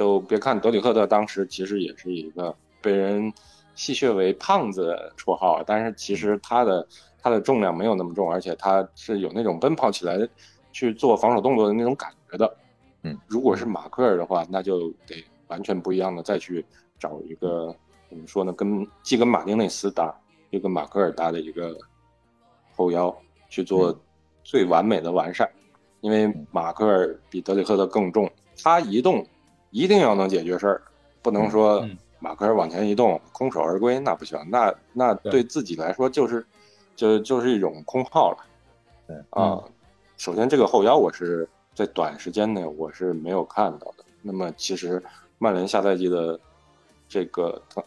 [0.00, 3.30] 就别看德里赫特当时其实也是一个被人
[3.74, 6.88] 戏谑为胖子的绰号，但是其实他的
[7.20, 10.26] 他的重量没有那么重，而且他是有那种奔跑起来
[10.72, 12.56] 去做防守动作的那种感觉的。
[13.02, 16.64] 嗯，如果是马奎尔的话，那就得完全不一样的再去
[16.98, 17.76] 找一个
[18.08, 21.76] 怎么说呢，跟既跟马丁内斯搭，又跟马奎尔搭的一个
[22.74, 23.14] 后腰
[23.50, 23.94] 去做
[24.42, 25.46] 最完美的完善。
[26.00, 28.30] 因为马奎尔比德里赫特更重，
[28.62, 29.22] 他移动
[29.70, 30.82] 一定要能解决事儿，
[31.22, 36.44] 不能说嗯马奎尔往前一动空手而归，那不行，那那对对自己来说就是
[36.94, 38.38] 就就是一种空耗了。
[39.06, 39.62] 对啊，
[40.16, 44.04] 首先这个后腰我是在短时间内我是没有看到的。
[44.22, 45.02] 那么其实
[45.38, 46.38] 曼联下赛季的
[47.08, 47.82] 这个滕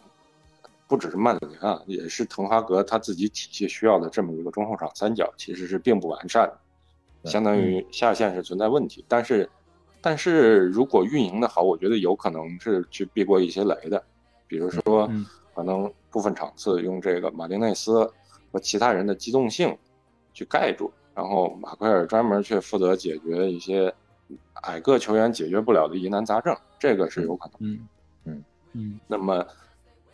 [0.88, 6.50] 不只是曼联啊，也是滕哈格他自己体系需要的这么一个中后场三角，其实是并不完善
[7.22, 9.04] 的，相当于下线是存在问题。
[9.06, 9.48] 但是，
[10.04, 14.04] 但是如果运营的好，我觉得有可能是去避过一些雷的，
[14.46, 18.04] 比如说嗯可能部分场次用这个马丁内斯
[18.52, 19.74] 和其他人的机动性
[20.34, 23.94] 去盖住，然后马奎尔专门去负责解决一些
[24.64, 27.56] 矮个球员解决不了的疑难杂症，这个是有可能。
[27.60, 27.88] 嗯
[28.24, 29.46] 嗯嗯那么，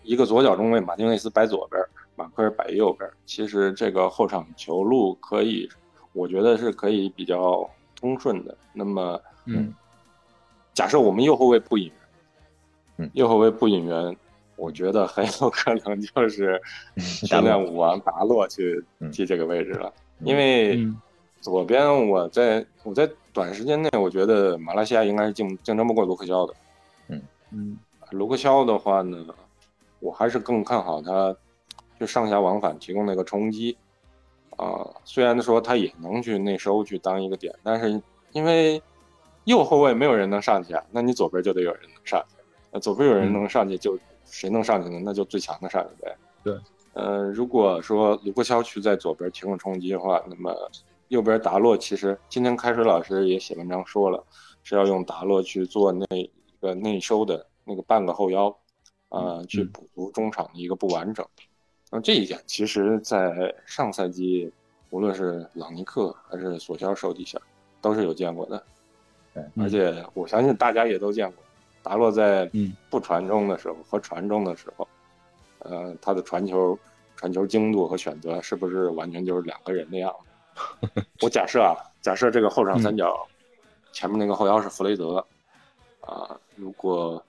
[0.05, 1.83] 一个左脚中卫马丁内斯摆左边，
[2.15, 5.69] 马奎尔摆右边，其实这个后场球路可以，
[6.13, 8.57] 我觉得是可以比较通顺的。
[8.73, 9.75] 那么，嗯。
[10.75, 11.95] 假设我们右后卫不引援，
[12.99, 13.11] 嗯。
[13.15, 14.17] 右后卫不引援，
[14.57, 16.61] 我觉得很有可能就是
[16.97, 19.11] 训达洛练舞王达洛去嗯。
[19.11, 21.01] 踢这个位置了，因为嗯。
[21.41, 26.55] 左边我在我在短时间内，我觉得马来西亚应该是竞竞争不过卢克肖的。
[27.51, 27.79] 嗯。
[28.11, 29.27] 卢克肖的话呢，
[30.01, 31.35] 我还是更看好他，
[31.99, 33.77] 就上下往返提供那个冲击。
[34.57, 38.83] 啊、虽然说他也能去内收去当一个点，但是因为
[39.45, 42.37] 右后卫没有人能上去啊，那你左边就得有人能上去。
[42.71, 45.01] 那左边有人能上去，就谁能上去呢？
[45.05, 46.17] 那就最强的上去呗。
[46.45, 46.59] 对。
[46.93, 50.53] 呃，如果说卢克肖去在左边提供冲击的话，那么
[51.09, 54.25] 右边达洛，其实今天开水老师也写文章说了，
[54.63, 56.29] 是要用达洛去做那一
[56.61, 58.55] 个内收的那个半个后腰，
[59.09, 61.25] 啊，去补足中场的一个不完整。
[61.91, 64.53] 那这一点，其实在上赛季，
[64.91, 67.41] 无论是朗尼克还是索肖手底下，
[67.81, 68.63] 都是有见过的。
[69.55, 71.43] 对，而且我相信大家也都见过，
[71.83, 72.73] 达洛在嗯。
[72.91, 74.87] 不传中的时候和传中的时候，
[75.61, 76.79] 呃，他的传球
[77.17, 80.13] 传球精度和选择是不是完全就是两个人的样
[80.93, 81.05] 子？
[81.23, 83.27] 我假设啊，假设这个后场三角、
[83.93, 85.25] 前面那个后腰是弗雷德，
[86.01, 87.23] 啊，如果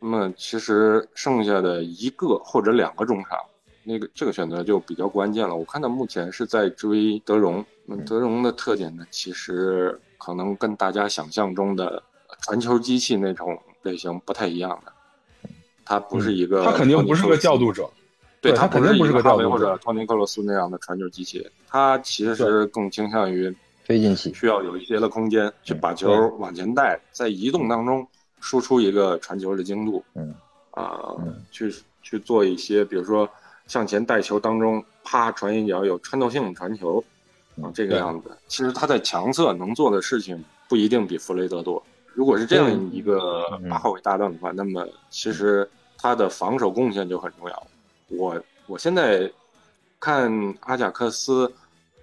[0.00, 3.38] 那么其实剩下的一个或者两个中场，
[3.84, 5.54] 那个这个选择就比较关键了。
[5.54, 12.02] 我看到目前是在追德容，那德容的特点呢，其实可能跟大家想象中的
[12.42, 14.92] 传球机器那种类型不太一样的。
[15.84, 17.88] 他不是一个、嗯他肯定不是个调度者，
[18.40, 23.54] 对他肯定不是个调度者或者托尼克罗斯那样的传球机器，他其实更倾向于
[23.86, 28.06] 推进器需要有一些的空间去把球往前带，在移动当中
[28.40, 30.34] 输出一个传球的精度，嗯
[30.70, 31.70] 啊、嗯去
[32.00, 33.28] 去做一些，比如说
[33.66, 37.02] 向前带球当中，啪传一脚有穿透性的传球，
[37.56, 38.36] 啊嗯这个样子。
[38.46, 41.82] 其实他在强侧能做的事情不一定比弗雷德多。
[42.12, 47.66] 如果是这样一个嗯八号位搭档的话，那么其实他的防守贡献就很重要。
[48.08, 49.30] 我我现在
[49.98, 51.52] 看阿贾克斯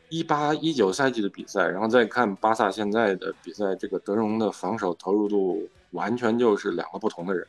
[0.09, 7.47] 一八一九赛季的比赛，然后再看巴萨现在的比赛，这个德容的防守投入度完全就是两个不同的人。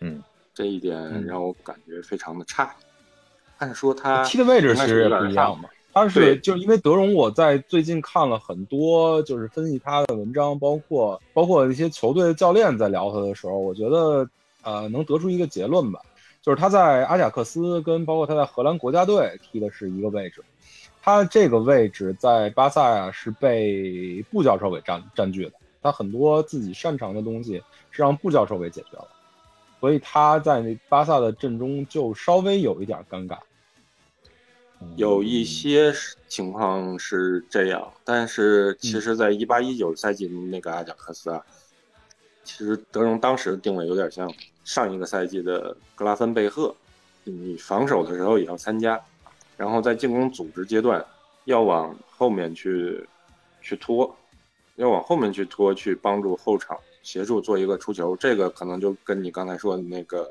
[0.00, 0.22] 嗯，
[0.54, 2.85] 这一点嗯让我感觉非常的诧异。
[3.58, 5.68] 按说他踢的位置其实也不一样嘛。
[5.92, 14.28] 他是就是因为德容，我在最近看了很多就是分析他的文章，包括包括一些球队的教练在聊他的时候，我觉得
[14.62, 15.98] 呃能得出一个结论吧，
[16.42, 20.44] 就是他在阿贾克斯跟包括他在荷兰国家队踢的是一个位置，
[21.02, 27.54] 他这个位置在巴萨呀是被布教授给占占据的，他很多自己擅长的东西
[27.90, 29.08] 是让布教授给解决了，
[29.86, 33.38] 所以他在那巴萨的阵中就稍微有一点尴尬。
[34.96, 35.94] 有一些
[36.26, 41.40] 情况是这样，但是其实，在一八一九赛季那个阿贾克斯啊，
[42.42, 44.28] 其实德容当时的定位有点像
[44.64, 46.74] 上一个赛季的格拉芬贝赫，
[47.22, 49.00] 你防守的时候也要参加，
[49.56, 51.06] 然后在进攻组织阶段
[51.44, 53.08] 要往后面去
[53.62, 54.16] 去拖，
[54.74, 56.76] 要往后面去拖，去帮助后场
[57.06, 60.28] 协助做一个出球，这个可能就跟你刚才说的那个。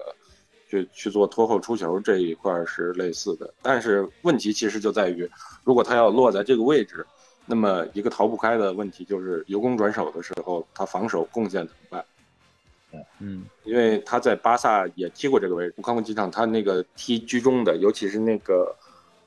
[0.67, 5.30] 去去做拖后出球这一块是类似的，但是问题其实就在于，
[5.63, 7.05] 如果他要落在这个位置，
[7.45, 13.03] 那么一个逃不开的问题就是由攻转守的时候，他防守贡献怎么办？
[13.19, 18.76] 嗯，因为他在巴萨也踢过这个位置，我看过几场他那个踢居中的，尤其是那个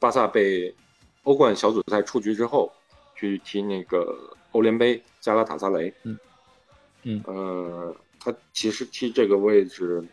[0.01, 0.74] 巴萨被
[1.22, 2.70] 欧冠小组赛出局之后，
[3.14, 4.12] 去踢那个
[4.51, 6.18] 欧联杯加拉塔萨雷，嗯
[7.09, 10.07] 嗯呃，他其实踢这个位置，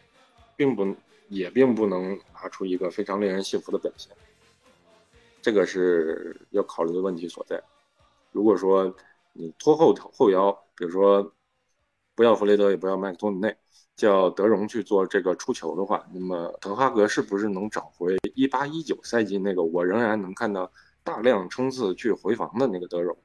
[0.56, 0.96] 并不。
[1.28, 4.16] 也并不能拿出一个非常令人信服的表现，
[5.42, 7.60] 这个是要考虑的问题所在。
[8.32, 8.96] 如果说
[9.34, 11.34] 你拖后后腰，比如说
[12.14, 13.58] 不要弗雷德，也不要麦克托米内，
[13.96, 20.72] 叫德容去做这个出球的话，那么滕哈格是不是能找回一八一九赛季那个我仍然能看到
[21.04, 23.18] 大量冲刺去回防的那个德容？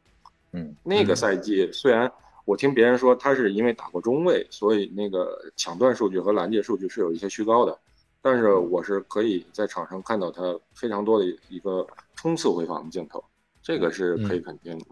[0.53, 2.11] 嗯，那个赛季虽然。
[2.51, 7.78] 我听别人说他是因为打过中卫，所以那个抢断数据和拦截数据是有一些虚高的。
[8.20, 10.42] 但是我是可以在场上看到他
[10.74, 11.86] 非常多的一个
[12.16, 13.22] 冲刺回防的镜头，
[13.62, 14.86] 这个是可以肯定的。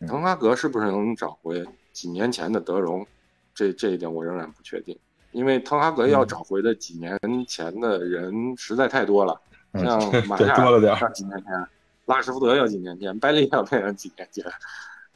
[0.00, 3.06] 嗯、滕哈格是不是能找回几年前的德容？
[3.54, 4.98] 这这一点我仍然不确定，
[5.32, 9.38] 因为滕哈格要找回的几年前的人实在太多了，
[9.72, 11.66] 嗯、像马 夏多了点要几年前，
[12.06, 14.42] 拉什福德要几年前，拜利要变成几年前。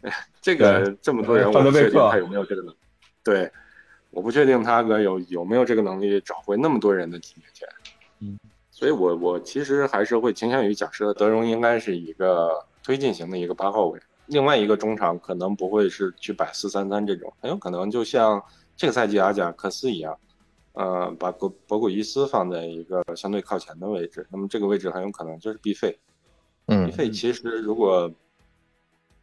[0.03, 2.79] 哎， 这个这么多人，我不确定他有没有这个能力。
[3.25, 3.51] 对，
[4.11, 7.69] 我不确定他哥有有没有这个能力找回那么多人的几年前。
[8.21, 8.39] 嗯，
[8.71, 18.43] 所以我我其实还是会倾向于假设德容应该是一个推进型的一个八号位，另外一个中场可能不会是去摆四三三这种，很有可能就像
[18.77, 20.19] 这个赛季阿贾克斯一样，
[20.73, 25.99] 呃，把博博古伊斯放在一个相对靠前的位置，那么这个位置很有可能就是毕费。
[26.67, 28.11] 嗯，毕费其实如果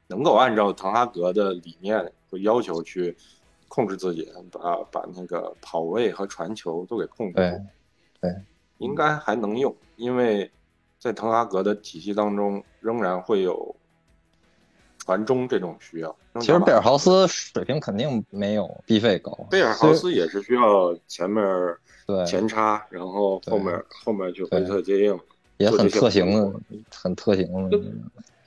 [0.08, 3.16] 能够按照滕哈格的理念和要求去
[3.68, 7.62] 控制自己，把把那个跑位和传球都给控制住，对，
[8.22, 8.36] 对，
[8.78, 10.49] 应该还能用，因为
[10.99, 13.76] 在滕哈格的体系当中仍然会有
[14.99, 16.16] 传中这种需要。
[16.39, 21.43] 其实贝尔豪斯水平肯定没有毕费高，贝尔豪斯也是需要前面
[22.06, 25.20] 对前插，然后后面后面去回撤接应，
[25.58, 26.60] 也很特型的，
[26.93, 27.82] 很特型的。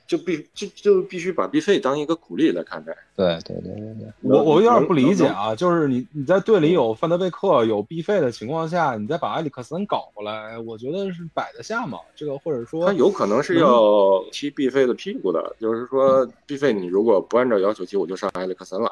[0.09, 2.91] 就必就就必须把 B 费当一个鼓励来看待。
[3.15, 11.99] 对对对对对，我我有点不理解啊，就是你你在队里有范德贝克有 B 费的情况下，你再把埃里克森搞过来，我觉得是摆得下嘛。
[12.15, 18.91] 这个或者说他有可能是要踢 B 费的屁股的，就是说 B 费你如果不按照要求踢，我就上埃里克森了。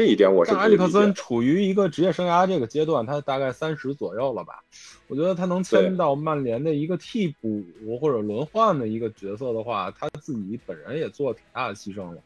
[0.00, 4.62] 嗯，这一点我是埃里克森处于一个职业生涯这个阶段，他大概三十左右了吧。
[5.08, 7.62] 我觉得他能签到曼联的一个替补
[8.00, 12.22] 或者轮换的一个角色的话，他自己本人也做了挺大的牺牲了。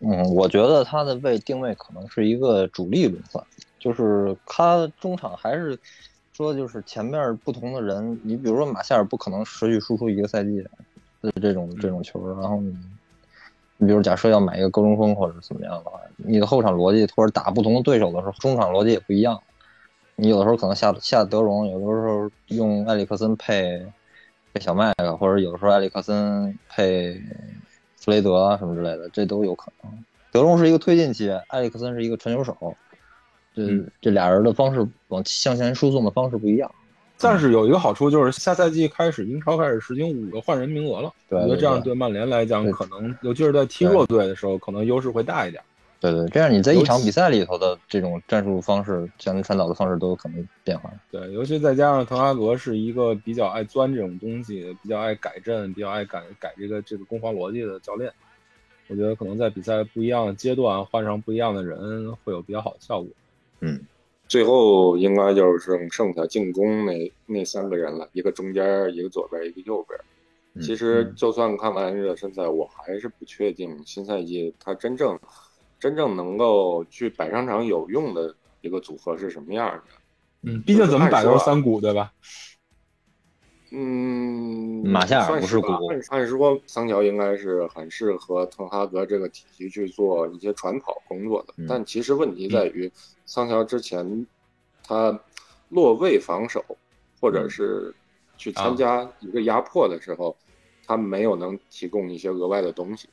[0.00, 3.44] 嗯，我觉得他的位定位可能是一个主力轮换，
[3.78, 5.78] 就是他中场还是
[6.32, 10.64] 说就是前面不同的人，你比如说马夏尔不可能持续输出一个赛季
[11.20, 12.74] 的这种这种球，然后你
[13.78, 19.40] 你比如假设要买一个高中锋或者怎么样的话，你的后场逻辑或者打不同的对手的时候，中场逻辑也不一样。
[20.16, 23.86] 你有的时候可能下下德容，有的时候用埃里克森配
[24.52, 27.22] 配小麦克，或者有的时候埃里克森配
[27.94, 30.04] 弗雷德什么之类的，这都有可能。
[30.32, 32.74] 德容是一个推进器，埃里克森是一个传球手，
[33.54, 33.62] 这
[34.00, 36.68] 这俩人的方式往向前输送的方式不一样。
[37.20, 45.62] 但是有一个好处就是下赛季开始英超开始实行五个换人名额了，我觉得这样对曼联来讲可能，尤其是在踢弱队的时候，可能优势会大一点。
[46.00, 50.88] 对对，这样你在一场比赛里头的这种战术方式、向前传导的方式都有可能变化。
[51.10, 58.12] 对，尤其再加上滕哈格是一个比较爱钻这种东西、比较爱改阵、比较爱改改这个这个攻防逻辑的教练，
[58.86, 63.10] 我觉得可能在比赛不一样的阶段换上不一样的人会有比较好的效果。
[63.58, 63.80] 嗯，
[64.28, 69.98] 最后应该就是剩剩下进攻那那三个人了，一个中间，一个左边，一个右边。
[70.64, 75.18] 其实就算看完热身赛，我还是不确定新赛季他真正。
[75.80, 79.82] 真正能够去摆上场有用的一个组合是什么样的？
[80.42, 82.12] 嗯，毕竟怎么摆都是三股，对吧？
[83.70, 85.66] 嗯，马夏尔不是股。
[86.08, 92.90] 按说桑乔应该是很适合滕哈格这个体系去做一些传跑工作的，但其实问题在于，
[93.26, 94.26] 桑乔之前
[94.82, 95.20] 他
[95.68, 96.64] 落位防守，
[97.20, 97.94] 或者是
[98.38, 100.34] 去参加一个压迫的时候，
[100.86, 103.08] 他没有能提供一些额外的东西。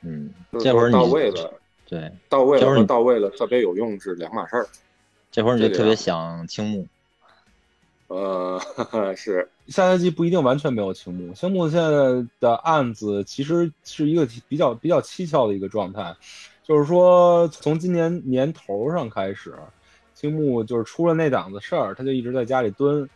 [0.00, 1.52] 嗯，这会儿到位了。
[1.86, 4.66] 对，到位了和到位了特别有用是两码事儿。
[5.30, 6.86] 这会儿你就特别想青木。
[8.12, 8.60] 呃，
[9.16, 11.32] 是下赛季不一定完全没有青木。
[11.32, 16.14] 青木现在的案子其实是一个比较比较蹊跷的一个状态，
[16.62, 19.54] 就是说从今年年头上开始，
[20.14, 23.08] 青木就是出了那档子事儿，他就一直在家里蹲。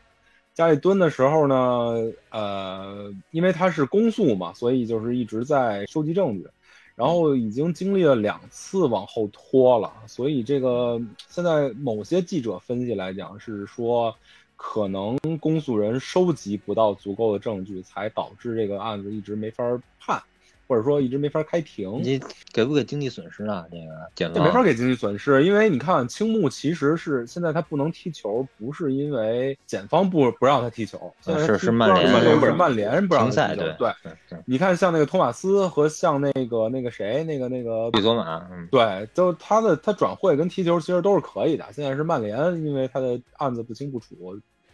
[0.55, 6.49] 家里蹲的时候呢，呃，因为他是公诉嘛，所以就是一直在收集证据。
[6.95, 14.17] 然后已经经历了两次往后拖了，所以这个现在某些记者分析来讲是说，
[14.57, 19.63] 可能公诉人收集不到足够的证据，才导致这个案子一直没法
[20.01, 20.23] 判。
[20.67, 22.21] 或者说一直没法开庭，你
[22.53, 23.65] 给不给经济损失啊？
[23.71, 33.63] 这个检这没法给经济损失，因为你看青木其实是现在他不能踢球，不是因为检方不不让他踢球，是是曼联不是曼联不让他踢球。
[33.79, 33.93] 对
[34.29, 41.65] 对，你看像那个托马斯和像那个那个谁那个那个比佐马，对，就他的他转会跟踢球其实都是可以的。
[41.73, 44.15] 现在是曼联，因为他的案子不清不楚，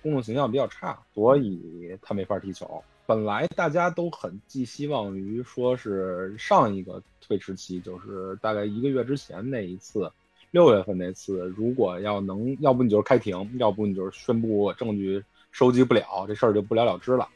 [0.03, 2.83] 公众形象比较差，所以他没法踢球。
[3.05, 10.11] 本来大家都很寄希望于说是上一个推迟期，就是大概一个月之前那一次，
[10.51, 17.29] 六月份那次，如果要能，要不你就是开庭，要不你就是宣布证据收集不了，这事儿就不了了之了。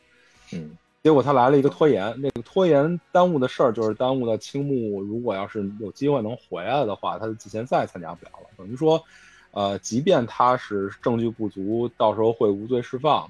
[0.53, 8.49] 嗯，结果他来了一个拖延，那个拖延耽误的事儿就是耽误的青木，如果要是有机会能回来的话，他的季前赛参加不了了。
[8.57, 9.03] 等于说，
[9.51, 13.29] 呃，即便他是证据不足，到时候会无罪释放。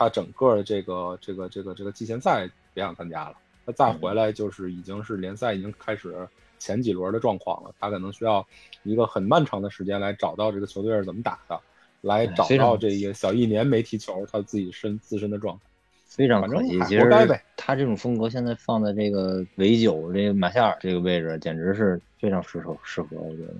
[0.00, 3.34] 他整个的这个这个这个这个季前赛别想参加了，
[3.66, 6.26] 他再回来就是已经是联赛已经开始
[6.58, 8.44] 前几轮的状况了，他可能需要
[8.82, 11.60] 一个很漫长的时间来找到这个球队是怎么打的，
[12.00, 15.64] 来找到这个小一年没踢球他自己身自身的状态，
[16.06, 16.80] 非常可惜。
[16.84, 17.06] 其实
[17.54, 23.54] 他这种风格现在放在这个维九这个马夏尔这个位置，简直是非常适合适合，我觉得。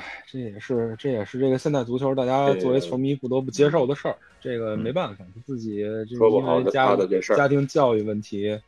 [0.00, 4.16] 唉，这也是这也是这个现代足球大家作为球迷不得不接受的事儿。
[4.40, 6.96] 这个没办法，自己就是因为家
[7.36, 8.58] 家庭教育问题，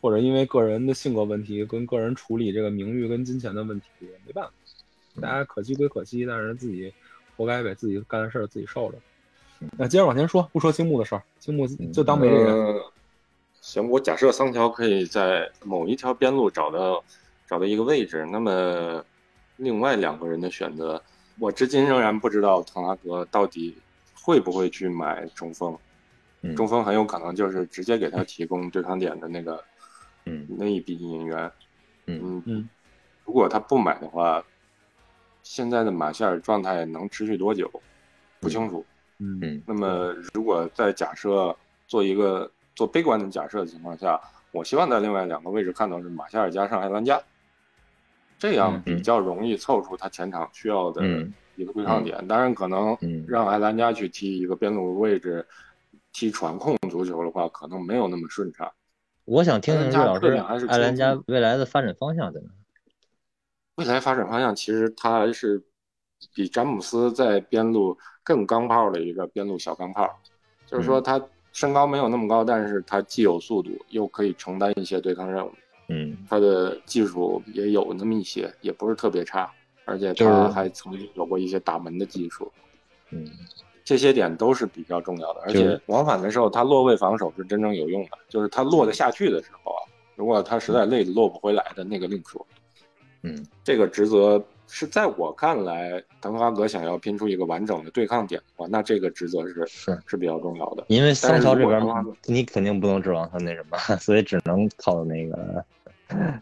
[0.00, 3.86] 或者因为个人的性格问题，跟个人处理这个名誉跟金钱的问题，
[4.26, 4.50] 没办法。
[5.20, 6.92] 大家可惜归可惜，但是自己
[7.36, 8.98] 活该呗，自己干的事儿自己受着。
[9.78, 12.82] 那接着往前说，不说青木的事儿，青木就当没这个。
[13.60, 17.04] 行，我假设桑乔可以在某一条边路找到
[17.46, 19.04] 找到一个位置，那么。
[19.60, 21.00] 另外两个人的选择，
[21.38, 23.76] 我至今仍然不知道滕哈格到底
[24.14, 25.76] 会不会去买中锋。
[26.56, 29.62] 中锋很有可能就是直接给他提供对抗点的那个
[30.24, 31.52] 嗯那一笔引援，
[32.06, 32.68] 嗯
[33.26, 34.42] 如果他不买的话，
[35.42, 37.70] 现在的马夏尔状态能持续多久？
[38.40, 38.84] 不清楚。
[39.18, 41.54] 嗯嗯那么，如果在假设
[41.86, 44.18] 做一个做悲观的假设的情况下，
[44.50, 47.20] 我希望在另外两个位置看到是马夏尔加上埃兰加，
[48.40, 52.26] 这样比较容易凑出他前场需要的嗯一个对抗点。
[52.26, 55.46] 当然，可能嗯让埃兰加去踢一个边路位置，
[56.10, 58.72] 踢传控足球的话，可能没有那么顺畅。
[59.26, 62.48] 我想听听埃兰加这老师特点还是艾兰加未来的发展方向在哪？
[63.76, 65.62] 未来发展方向其实他还是
[66.34, 70.08] 比詹姆斯在边路更钢炮的一个边路小钢炮，
[70.66, 71.22] 就是说他
[71.52, 75.52] 身高没有那么高，但是他既有速度，又可以承担一些对抗任务。
[75.90, 79.50] 嗯他的技术也有那么一些，也不是特别差，
[79.84, 82.50] 而且他还曾经有过一些打门的技术，
[83.10, 83.28] 嗯
[83.84, 85.40] 这些点都是比较重要的。
[85.40, 89.82] 而且往返的时候，他落位防守是真正有用的，就是他落得下去的时候啊，
[90.14, 92.46] 如果他实在累得落不回来的那个另说。
[93.22, 100.84] 嗯这个职责是在我看来，滕哈格想要拼出一个完整的对抗点的话，那这个职责是是是比较重要的。
[100.88, 105.62] 因为桑乔这边但是如果说你肯定不能指望他那什么， 所以只能靠那个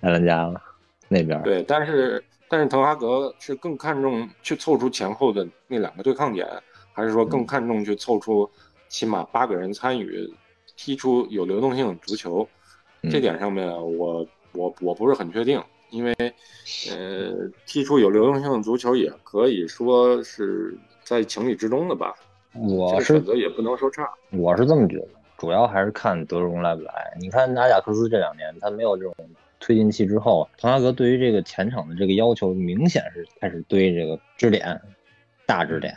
[0.01, 0.61] 艾兰加了
[1.09, 1.43] 那边。
[1.43, 6.47] 对，但是但是滕哈格是更看重去凑出前后的那两个对抗点，
[6.93, 8.51] 还是说更看重去凑出
[8.89, 10.29] 起码八个人参与，
[10.77, 12.49] 踢出有流动性的足球？
[13.03, 16.13] 嗯这点上面我我我不是很确定，因为
[16.91, 22.13] 呃，踢出有流动性的足球也可以说是在情理之中的吧。
[22.55, 24.11] 我是选择也不能说差。
[24.33, 26.93] 我是这么觉得，主要还是看德容来不来。
[27.21, 29.15] 你看阿贾克斯这两年，他没有这种
[29.61, 34.81] 推进器之后，滕哈格对于这个前场的这个要求明显是开始堆这个支点、
[35.47, 35.97] 大支点、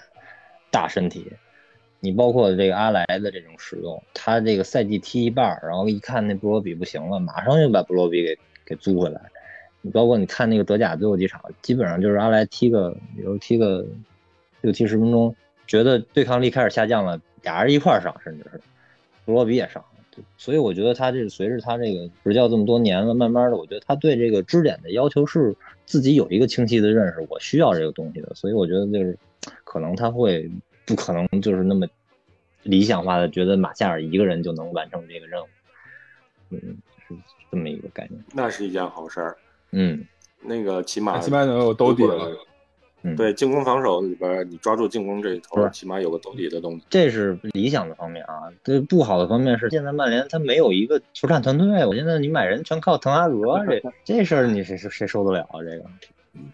[0.69, 1.31] 大身体。
[2.03, 8.35] 你包括这个阿莱的这种使用，他这个赛季踢一半，然后一看那布罗比不行了，马上就把布罗比给
[8.65, 9.21] 给租回来。
[9.83, 13.85] 你包括你看那个德甲最后几场，基本上就是阿莱踢个，比如踢个
[14.61, 15.35] 六七十分钟，
[15.67, 18.59] 觉得对抗力开始下降了，俩人一块上，甚至是
[19.23, 19.85] 布罗比也上。
[20.13, 25.55] 对所以我觉得他这随着他这个执教这么多年了，慢慢的，我觉得他对这个支点的要求是
[25.85, 28.35] 自己有一个清晰的认识，我需要这个东西的。
[28.35, 29.17] 所以我觉得就是
[29.63, 30.51] 可能他会
[30.85, 31.87] 不可能就是那么
[32.63, 35.47] 理想化的觉得马夏尔一个人就能完成这个任务，
[36.49, 37.15] 嗯，是
[37.49, 38.21] 这么一个概念。
[38.33, 39.37] 那是一件好事儿。
[39.71, 40.05] 嗯
[40.41, 42.35] 那个起码起码能有兜底了。
[43.03, 46.83] 嗯，对进攻防守里边，你抓住进攻这一头，起码有个兜底的东西。
[46.89, 53.65] 这是理想的方面啊，这不好的方面是现在曼联他没有一个球探团队，我现在你买人全靠滕哈格，
[54.05, 55.63] 这这事儿你谁谁谁受得了啊？
[55.63, 55.83] 这个，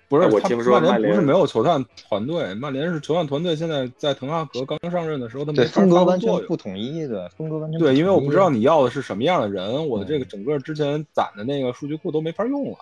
[0.08, 3.56] 不是，我听说曼曼联联不是没有球探团队，曼联是球探团队。
[3.56, 12.78] 现在在滕哈格刚上任的时候，他没对风格完全不统一的，风格完全对，因为我不知道你你要的是什么样的人，我的这个嗯整个之前攒的那个数据库都没法用了。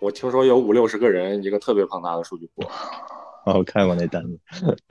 [0.00, 2.64] 我听说有五六十个人，一个特别庞大的数据库。
[3.44, 4.38] 我 看过那单子，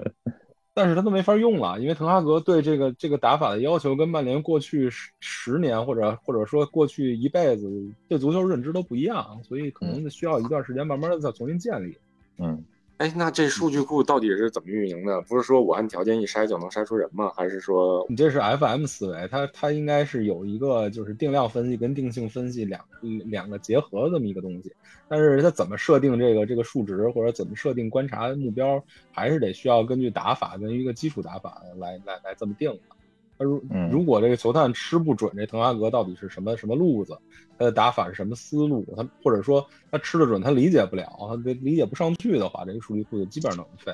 [0.74, 7.70] 但是他都没法用了，因为滕哈格对这个这个打法的要求跟曼联过去十十年或者或者说过去一辈子
[8.08, 11.98] 对足球认知都不一样，所以可能需要一段时间慢慢的再重新建立。
[12.38, 12.64] 嗯，
[12.98, 15.22] 哎，那这数据库到底是怎么运营的？
[15.24, 17.30] 不是说我按条件一筛就能筛出人吗？
[17.36, 22.82] 还是说你这是 FM 思维，它它应该是有一个就是定量分析跟定性分析两
[23.26, 24.72] 两个结合这么一个东西，
[25.10, 28.82] 但是它怎么设定这个这个数值或者怎么设定观察目标，
[29.12, 32.95] 还是得需要根据打法跟一个基础打法来来来这么定的。
[33.38, 37.18] 他如嗯如果这个球探吃不准这滕哈格到底是什么什么路子，
[37.58, 43.94] 他的打法是什么思路，他或者说他吃得准，他理解不了，他理解不上去的话，这个数据库就基本上等于废。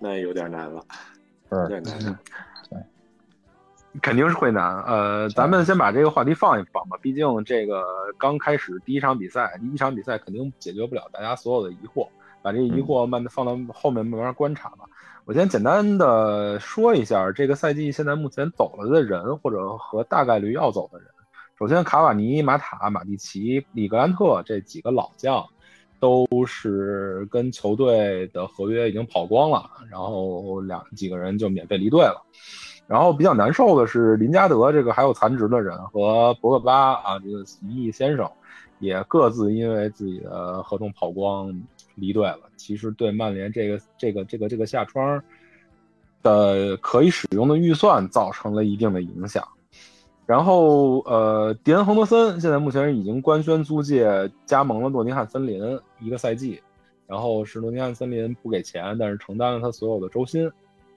[0.00, 0.84] 那有点难了？
[1.50, 2.18] 是有点难了。
[4.02, 4.82] 肯定是会难。
[4.82, 7.84] 呃，咱们先把这个话题放一放吧，毕竟这个
[8.18, 12.08] 刚开始第一场比赛，第一场比赛肯定解决不了大家所有的疑惑，
[12.44, 14.84] 把这个疑惑慢放到后面慢慢观察吧。
[15.24, 21.08] 我先简单的说一下这个赛季现在目前走了的人，或者和大概率要走的人。
[21.58, 25.42] 首先，卡瓦尼、马塔、马蒂奇、里格兰特这几个老将，
[25.98, 32.20] 都是跟球队的合约已经跑光了，然后两几个人就免费离队了。
[32.86, 38.30] 然后比较难受的是林加德这个还有残值的人和博格巴啊这个一亿先生，
[38.80, 41.50] 也各自因为自己的合同跑光
[41.94, 42.40] 离队了。
[42.56, 45.22] 其实对曼联这个这个这个这个下窗
[46.22, 49.46] 的可以使用的预算造成了一定的影响。
[50.26, 55.60] 然后呃，迪恩亨德森现在目前已经官宣租借加盟了诺丁汉森林
[56.00, 56.58] 一个赛季，
[57.06, 60.50] 然后是诺丁汉森林不给钱，但是承担了他所有的周薪。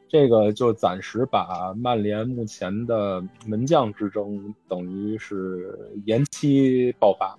[0.09, 7.37] 这个就暂时把曼联目前的门将之争等于是延期爆发，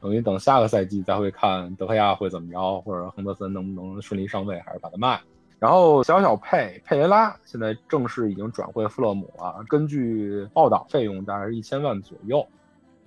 [0.00, 5.20] 等于等下个赛季再会看德赫亚会怎么着，或者亨德森能不能顺利上位，还是把他卖。
[5.58, 12.46] 然后小小佩佩雷拉现在正式已经转会富勒姆了，根据报道费用大概是一千万左右。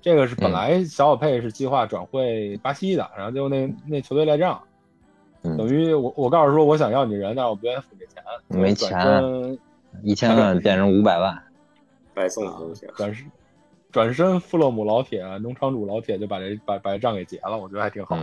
[0.01, 4.59] 这个是本来小小佩是计划转会巴西的，然后结果那那球队赖账，
[5.43, 9.59] 嗯等于我我告诉说我想要你人，但是我不愿意付这钱，没钱转身
[10.03, 11.41] 一千万变成五百万，
[12.13, 12.85] 白送东西。
[12.97, 13.25] 转身
[13.91, 18.19] 转身富勒姆老铁农场主老铁就把这把把这账给结了，我觉得还挺好。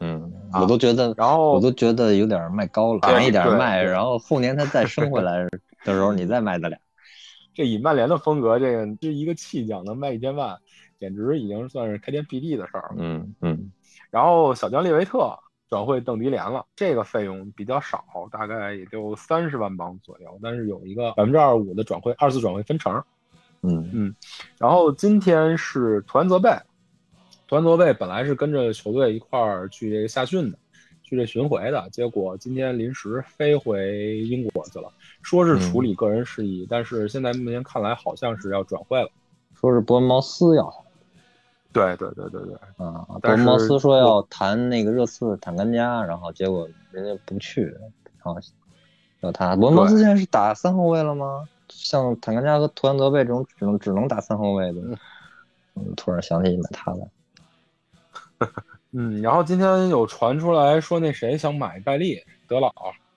[0.00, 5.42] 嗯我都觉得，然后我都觉得有点卖高了，对便宜点卖，然后后年他再升回来
[5.84, 6.78] 的时候，你再卖他俩。
[7.54, 10.58] 这以曼联的风格，这个这一个弃将能卖一千万，
[10.98, 12.96] 简直已经算是开天辟地的事儿了。
[12.98, 13.70] 嗯嗯
[14.10, 15.38] 然后小将列维特
[15.70, 23.02] 转会邓迪联了，这个费用比较少，大概也就三十万镑左右，但是有一个百分之二十五的转会二次转会分成。
[23.66, 24.14] 嗯嗯
[24.58, 26.50] 然后今天是图安泽贝，
[27.48, 30.58] 图安泽贝本来是跟着球队一块儿去这个夏训的，
[31.02, 34.92] 去这巡回的，结果今天临时飞回英国去了，
[35.22, 39.08] 说是处理个人事宜，但是现在目前看来好像是要转会了。
[39.54, 40.70] 说是伯恩茅斯要
[41.72, 48.36] 对对对对对，啊，伯恩茅斯说要谈那个热刺坦甘加，然后结果人家不去，然后
[49.20, 49.56] 要他。
[49.56, 51.48] 伯恩茅斯现在是打三后卫了吗？
[51.84, 54.80] 像坦甘加和图安泽贝这种只能只能打三后卫的，
[55.76, 57.06] 嗯，突然想起买他来。
[58.92, 62.68] 嗯，然后今天有传出来说那谁想买拜利德老，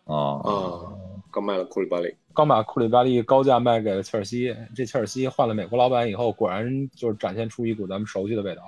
[0.05, 0.93] 啊啊，
[1.32, 8.63] 刚卖了库里巴利，刚把库里巴利高价卖给了切尔西，这切尔西换了美国老板以后，果然就是展现出一股咱们熟悉的味道。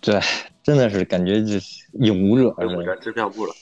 [0.00, 0.18] 对，
[0.62, 2.78] 真的是感觉就是影武者似的。
[2.78, 3.52] 捂着支票部了。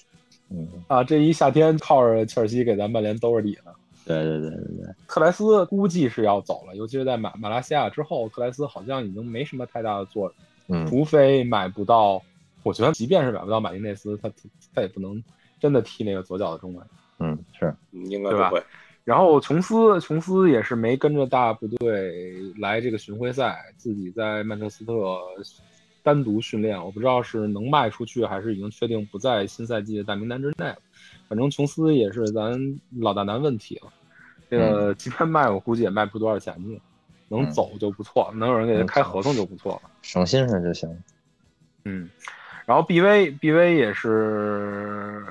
[0.50, 3.72] 嗯，啊，这一夏天靠着切尔西给咱曼联兜着底呢。
[4.08, 10.32] 对对对对对，特莱斯估计是要走了，尤其是在马马来西亚之后，特莱斯好像已经没什么太大的作
[10.68, 12.22] 用，嗯除非买不到。
[12.64, 14.34] 我觉得即便是买不到马丁内斯，他他
[14.74, 15.22] 他也不能
[15.60, 16.82] 真的踢那个左脚的中卫。
[17.20, 18.62] 嗯是，嗯应该不会。
[19.04, 22.12] 然后琼斯，琼斯也是没跟着大部队
[22.58, 24.92] 来这个巡回赛，自己在曼彻斯特
[26.02, 26.76] 单独训练。
[26.84, 30.78] 我不知道是能卖出去，还是已经确定不在新赛季的大名单之内了。
[31.26, 32.60] 反正琼斯也是咱
[32.98, 33.90] 老大难问题了。
[34.50, 36.80] 这个即便卖，我估计也卖不出多少钱去。
[37.30, 39.90] 能嗯走就不错，能有人给他开合同就不错了。
[40.00, 40.88] 省心事就行。
[41.84, 42.08] 嗯，
[42.64, 45.22] 然后 BV BV 也是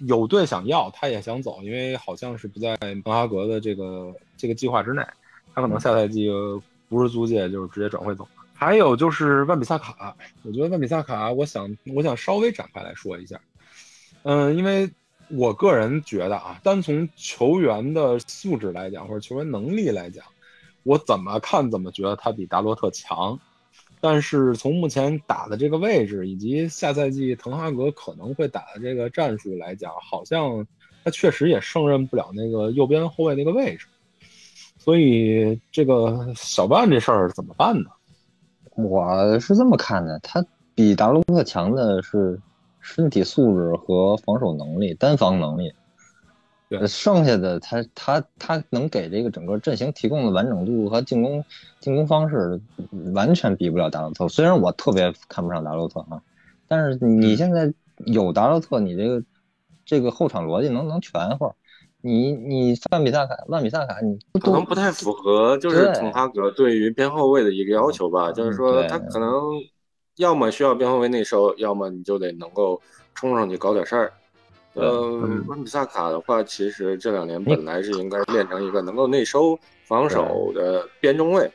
[0.00, 5.02] 有队想要，他也想走，因为好像是不在滕哈格的这个这个计划之内，
[5.54, 6.30] 他可能下赛季
[6.90, 8.28] 不是租借就是直接转会走。
[8.52, 13.40] 还有就是万比萨卡，我觉得万比萨卡，我想我想稍微展开来说一下，
[14.24, 14.90] 嗯，因为
[15.30, 20.24] 我个人觉得啊，单从球员的素质来讲，或者球员能力来讲，
[20.82, 23.38] 我怎么看怎么觉得他比达洛特强。
[24.00, 30.66] 但是从目前打的这个位置，以及下赛季滕哈格可能会打的这个战术来讲，好像
[31.02, 33.86] 他确实也胜任不了那个右边后卫那个位置。
[34.78, 37.90] 所以这个小万这事儿怎么办呢？
[38.74, 42.38] 我是这么看的，他比达洛特强的是
[42.86, 45.72] 身体素质和防守能力、单防能力。
[46.68, 51.44] 对剩下的他他他能给这个整个阵型提供的完整度和进攻
[51.78, 52.60] 进攻方式，
[53.14, 54.26] 完全比不了达洛特。
[54.28, 56.20] 虽然我特别看不上达洛特啊，
[56.66, 57.72] 但是你现在
[58.06, 59.22] 有达洛特，你这个
[59.84, 61.52] 这个后场逻辑能能全乎。
[62.00, 69.30] 你你万比萨卡万比萨卡，你不可能不太符合就是滕哈格对于边后卫的一个要求吧，就是说他可能
[70.16, 72.80] 要么需要边后卫内收，要么你就得能够
[73.14, 74.12] 冲上去搞点事儿。
[74.74, 74.84] 呃
[75.24, 81.50] 嗯，万比萨卡的话，其实这两年本来是应该练成一个能够内收防守的边中卫，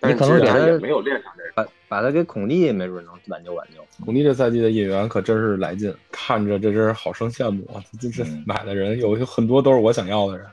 [0.00, 1.50] 但是其实他也没有练成这个。
[1.54, 3.82] 把把他给孔蒂，没准能挽救挽救。
[4.04, 7.82] 孔蒂这赛季的引援可真是来劲，看着这真是好生羡慕啊！
[7.98, 10.46] 这这嗯买的人有有很多都是我想要的人。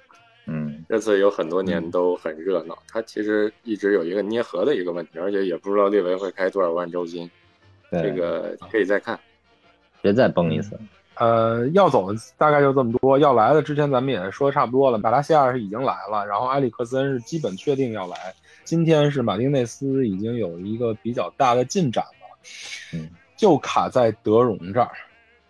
[0.47, 7.31] 嗯，这次有很多嗯年都很热闹，他其实一直有一个捏合的一个问题，而且也不知道列维会开多少万周薪，对，
[8.01, 9.19] 这个可以再看。
[10.01, 10.79] 别再崩一次。
[11.15, 14.97] 呃，要走的大概就这么多，要来的之前咱们也说差不多了。
[14.97, 18.17] 马拉西亚是已经来了，然后埃里克森是基本确定要来。
[18.65, 22.37] 今天是马丁内斯已经有一个比较大的进展了，
[22.93, 24.91] 嗯，就卡在德容这儿。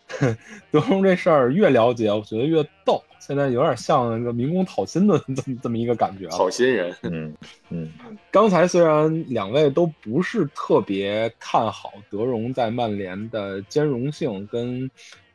[0.69, 6.31] 德容这事儿越了解，我觉得越逗，现在有点像那个民工讨薪的这么这么一个感觉了。
[6.31, 7.33] 讨薪人，嗯
[7.71, 7.91] 嗯
[8.29, 14.89] 刚才虽然两位都不是特别看好德容在曼联的兼容性跟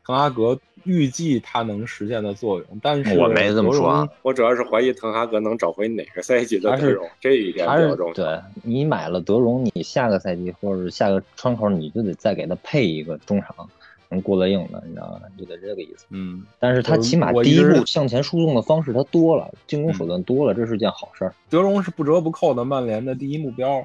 [0.06, 8.14] 滕哈格预计他能实现的作用，但是我没这么说啊，我主要是怀疑滕哈格能找回哪个赛季的德容，这一点比较重要。
[8.14, 13.68] 对你买了德容，你下个赛季或者下个窗口，你就得再给他配一个中场
[14.10, 15.20] 能过得硬的，你知道吗？
[15.38, 16.04] 就得这个意思。
[16.10, 21.34] 嗯，但是他起码第一步向前输送的方式他多了，进攻手段多了，这是件好事儿。
[21.48, 23.82] 德容是不折不扣的曼联的第一目标。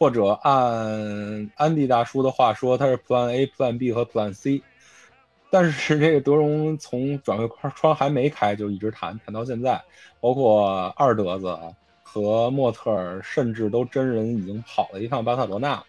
[0.00, 4.62] 或者按安迪大叔的话说，他是 Plan A、Plan B 和 Plan C。
[5.50, 9.82] 但是这个德容从转会窗还没开就一直谈谈到现在，
[10.20, 11.58] 包括二德子
[12.04, 15.82] 和莫特尔，甚至都真人已经跑了一趟巴塞罗那，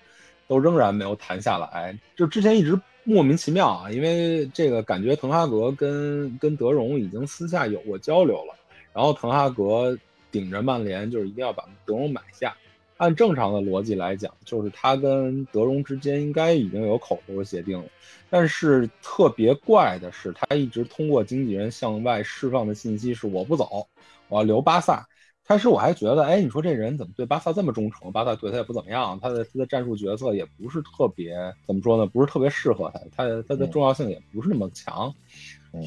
[0.48, 1.96] 都仍然没有谈下来。
[2.16, 2.76] 就之前一直
[3.10, 8.54] 莫名其妙啊，因为这个感觉滕哈格跟跟德容已经私下有过交流了，
[8.94, 9.98] 然后滕哈格
[10.32, 12.56] 顶着曼联就是一定要把德容买下。
[12.98, 17.86] 按正常的逻辑来讲，就是他跟德容之间应该已经有口头协定了。
[18.30, 23.88] 但是特别怪的是，他一直通过经纪人向外释放的信息是我不走，
[24.28, 25.08] 我要留巴萨。
[25.50, 28.12] 开始我还觉得，哎，你说这人怎么对巴萨这么忠诚？
[28.12, 31.36] 巴萨对他也不怎么样，他的他的战术角色也不是特别
[31.66, 32.06] 怎么说呢？
[32.06, 35.12] 不是特别适合他，他他的重要性也不是那么强。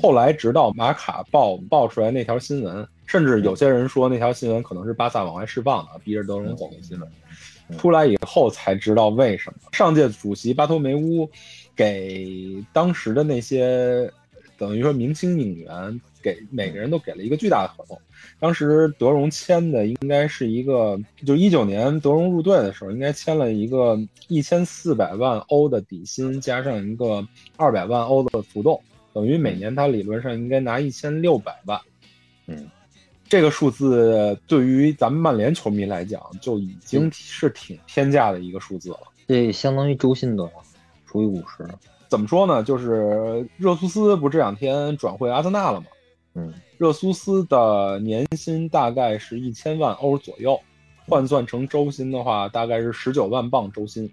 [0.02, 2.84] 后来直到马卡报爆出来那条新闻。
[3.04, 7.08] 甚至有些人说那条新闻可能是巴萨往外释放的，逼着德容走的新闻。
[7.78, 9.58] 出来以后才知道为什么。
[9.70, 11.28] 上届主席巴托梅乌
[11.76, 14.10] 给当时的那些
[14.56, 18.00] 等于说明星引援，给每个人都给了一个巨大的合同。
[18.38, 23.98] 当时德容签的应该是一个，就一九年德容入队的时候，应该签了一个
[24.28, 28.80] 一千四百万欧的底薪，加上一个二百万欧的浮动，
[29.12, 31.80] 等于每年他理论上应该拿一千六百万。
[32.46, 32.68] 嗯。
[33.28, 38.98] 这个数字对于咱们曼联球迷来讲，就已经是挺天价的一个数字了。
[39.26, 40.52] 这相当于周薪多少？
[41.06, 41.66] 除以五十。
[42.08, 42.62] 怎么说呢？
[42.62, 45.86] 就是热苏斯不这两天转会阿森纳了吗？
[46.34, 50.58] 嗯，热苏斯的年薪大概是一千万欧左右，
[51.06, 54.10] 换算成周薪的话，大概是十九万镑周薪，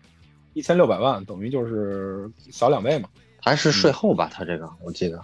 [0.54, 3.08] 一千六百万，等于就是小两倍嘛。
[3.42, 4.30] 还是税后吧？
[4.34, 5.22] 他这个我记得。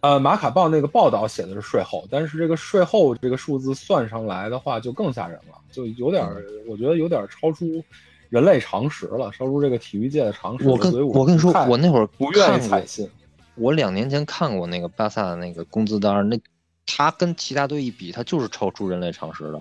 [0.00, 6.26] 呃，马卡报那个报道写的是税后，但是这个税后这个数字算上来的话，就更吓人了，就有点，
[6.66, 7.82] 我觉得有点超出
[8.28, 10.68] 人类常识了，超出这个体育界的常识。
[10.68, 13.08] 我跟我跟你说，我那会儿不愿意采信。
[13.54, 16.38] 我两年前看过那个巴萨的那个工资单，那
[16.86, 19.60] 他跟其他队一比，他就是超出人类常识的。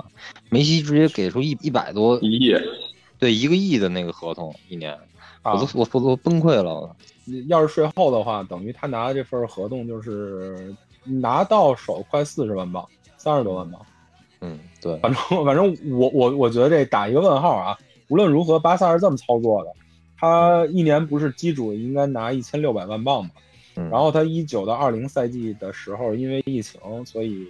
[0.49, 2.55] 梅西直接给出一一百多一亿，
[3.19, 4.97] 对一个亿的那个合同一年，
[5.43, 6.95] 我都我我都崩溃了。
[7.47, 12.87] 要是税后的话，等于他拿的这份合同就是拿到手快四十万镑，
[13.17, 13.85] 三十多万镑。
[14.41, 17.77] 嗯，对，反正反正我我我觉得这打一个问号啊。
[18.07, 19.71] 无论如何，巴萨是这么操作的，
[20.17, 23.31] 他一年不是基主应该拿一千六百万镑吗？
[23.75, 27.47] 然后他一九到二零赛季的时候，因为疫情，所以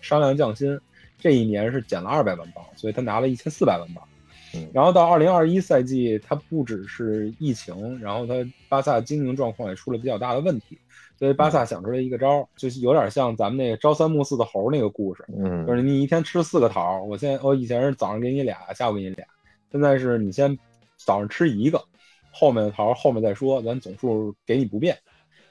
[0.00, 0.78] 商量降薪，
[1.18, 4.04] 这一年是减了二百万镑，所以他拿了一千四百万镑。
[4.72, 8.34] 然后到二零二一赛季，他不只是疫情，然后他
[8.68, 10.76] 巴萨经营状况也出了比较大的问题，
[11.16, 19.24] 所以巴萨想出来一个招，就是有点像咱们那个朝三暮四的猴那个故事，嗯，就是你一天吃四个桃，我现在我以前是早上给你俩，下午给你俩，
[19.70, 20.58] 现在是你先
[20.96, 21.80] 早上吃一个，
[22.32, 24.98] 后面的桃后面再说，咱总数给你不变。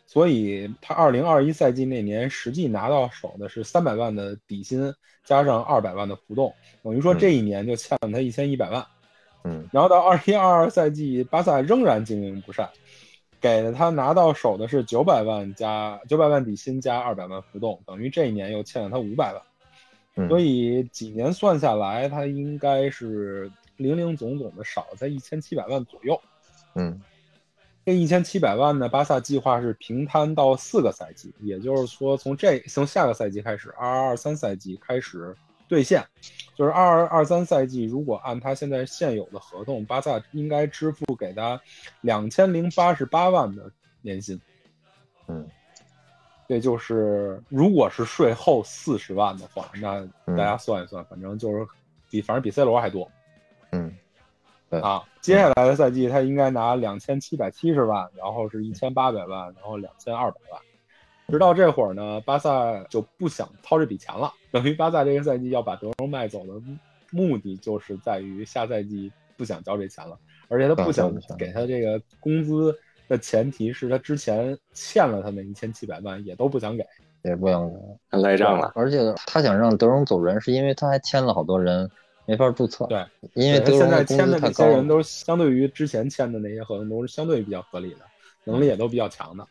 [0.09, 4.91] 所以他二零二一赛季那年实际拿到手的是三百万的底薪，
[5.23, 6.51] 加上二百万的浮动，
[6.81, 8.83] 等于说这一年就欠了他一千一百万。
[9.43, 12.67] 嗯，然后到二一二二赛季，巴萨仍然经营不善，
[13.39, 20.27] 给了他拿到手的是九百万加九百万底薪加二百万浮动，等于这一年又欠了他五百万。
[20.27, 26.19] 所以几年算下来，他应该是零零总总的少在一千七百万左右。
[26.73, 26.99] 嗯。
[27.89, 35.35] 这一千七百万呢，巴萨计划是平摊到四个赛季，也就是说，从这从下个赛季开始，二二二三赛季开始
[35.67, 36.05] 兑现，
[36.53, 41.59] 就是二二二三赛季，如果按他现在现有的合同，巴萨应该支付给他
[42.01, 43.71] 两千零八十八万的
[44.03, 44.39] 年薪。
[45.27, 45.49] 嗯，
[46.47, 51.65] 这就是如果是税后四十万的话，那大家算一算，反正就是
[52.07, 53.09] 比反正比 C 罗还多。
[53.71, 53.91] 嗯。
[54.77, 60.61] 啊，接下来的赛季他应该拿两千七百七十万，然后是一千八百万，然后两千二百万。
[61.27, 64.31] 直到这会儿呢，巴萨就不想掏这笔钱了。
[64.51, 66.53] 等于巴萨这个赛季要把德容卖走的
[67.11, 70.17] 目的，就是在于下赛季不想交这钱了，
[70.47, 72.75] 而且他不想给他这个工资
[73.07, 76.83] 的前提是他之前欠了他那一千七百万，也都不想给，
[77.23, 77.69] 也不想
[78.11, 78.71] 给，赖账了。
[78.73, 81.89] 而且他想让德容走人，是因为他还签了好多人。
[82.29, 83.03] 没法注册，对，
[83.33, 88.01] 因为现在签的那些人都相对于之前签的那些合同都是相对比较合理的，
[88.43, 89.43] 能力也都比较强的，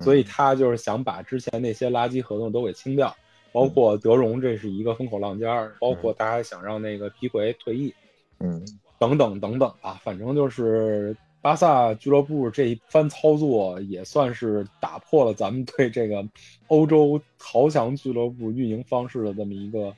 [0.00, 3.14] 所以他就是想把之前那些垃圾合同都给清掉，
[3.52, 7.92] 包括德容这是一个风口浪尖儿，包括他还想让那个皮奎退役，
[8.40, 8.64] 嗯，
[8.98, 16.26] 等等等等吧，反正就是巴萨俱乐部这一番操作也算是打破了咱们对这个
[16.68, 19.94] 欧洲豪强俱乐部运营方式的这么一个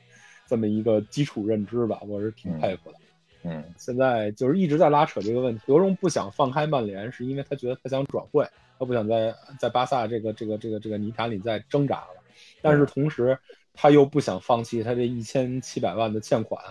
[0.54, 2.98] 这么一个基础认知吧，我是挺佩服的。
[3.42, 5.60] 嗯，现在就是一直在拉扯这个问题。
[5.66, 8.46] 德容不想放开曼联，是因为他觉得他想转会，
[8.78, 12.22] 他不想在在巴萨这个这个这个这个泥潭里再挣扎了。
[12.62, 13.36] 但是同时，
[13.74, 16.62] 他又不想放弃他这一千七百万的欠款。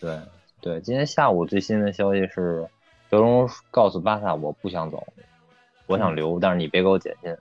[0.00, 0.16] 对
[0.60, 2.64] 对，今天下午最新的消息是，
[3.10, 5.04] 德容告诉巴萨我不想走，
[5.88, 7.36] 我想留，但是你别给我减薪。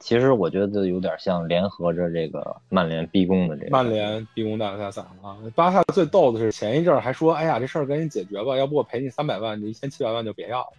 [0.00, 3.70] 其实我觉得有点像联合着这个曼联逼宫的这个。
[3.70, 5.36] 曼联逼宫大巴萨啊！
[5.54, 10.72] 巴萨最逗的是前一阵还说：“哎呀，这事儿赶紧解决吧，要不我赔你三百万，你一千七百万就别要了。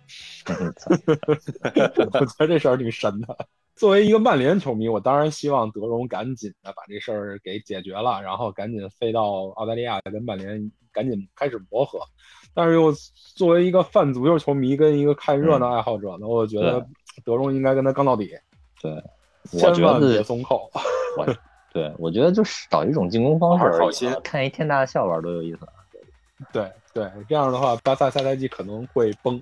[2.19, 3.37] ”我觉得这事儿挺神的。
[3.75, 11.99] 作为一个曼联球迷，我当然希望德容赶紧的把这事儿给解决了，然后赶紧飞到澳大利亚跟曼联赶紧开始磨合。
[12.55, 12.91] 但是又
[13.35, 16.83] 作为一个泛足球球迷跟一个看热闹爱好者呢，我觉得
[17.23, 18.35] 德容应该跟他刚到底。
[18.81, 19.03] 对，
[19.53, 20.69] 我觉得别松口。
[21.17, 21.25] 我
[21.73, 23.57] 对，我觉得就是找一种进攻方
[23.91, 25.59] 式，看一天大的笑话多有意思。
[26.51, 29.41] 对对，这样的话，巴萨下赛季可能会崩。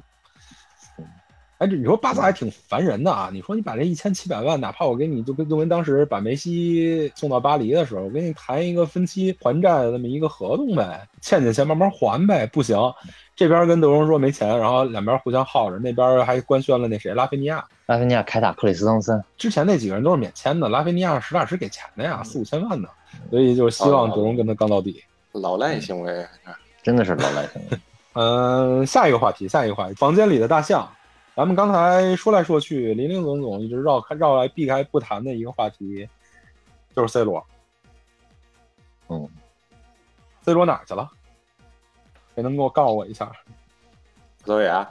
[1.59, 3.29] 哎，这你说巴萨还挺烦人的啊！
[3.33, 12.47] 你说你把这一千七百万，哪怕我给你就跟就跟当时把梅西送到巴黎的时候，我跟你谈一个分期还债的那么一个合同呗，欠欠钱慢慢还呗。
[12.47, 12.77] 不行，
[13.35, 22.87] 这边跟德容说没钱，然后两边互相耗着，那边还官宣了那谁拉菲尼亚，拉菲尼亚凯塔克里斯滕森，之前那几个人都是免签的，拉菲尼亚实打实给钱的呀，四五千万呢，
[23.29, 25.03] 所以就是希望德容跟他刚到底。
[25.33, 26.25] 老赖行为，
[26.81, 27.77] 真的是老赖行为。
[28.13, 30.89] 嗯， 下一个话题，下一个话题，房间里的大象。
[31.35, 36.07] 咱们刚才说来说去，林林总总一直绕开绕来避开不谈的一个话题，
[36.95, 37.45] 就是 C 罗。
[39.07, 39.27] 嗯
[40.41, 41.09] ，C 罗哪去了？
[42.35, 43.31] 谁能给我告诉我一下？
[44.43, 44.87] 葡萄牙。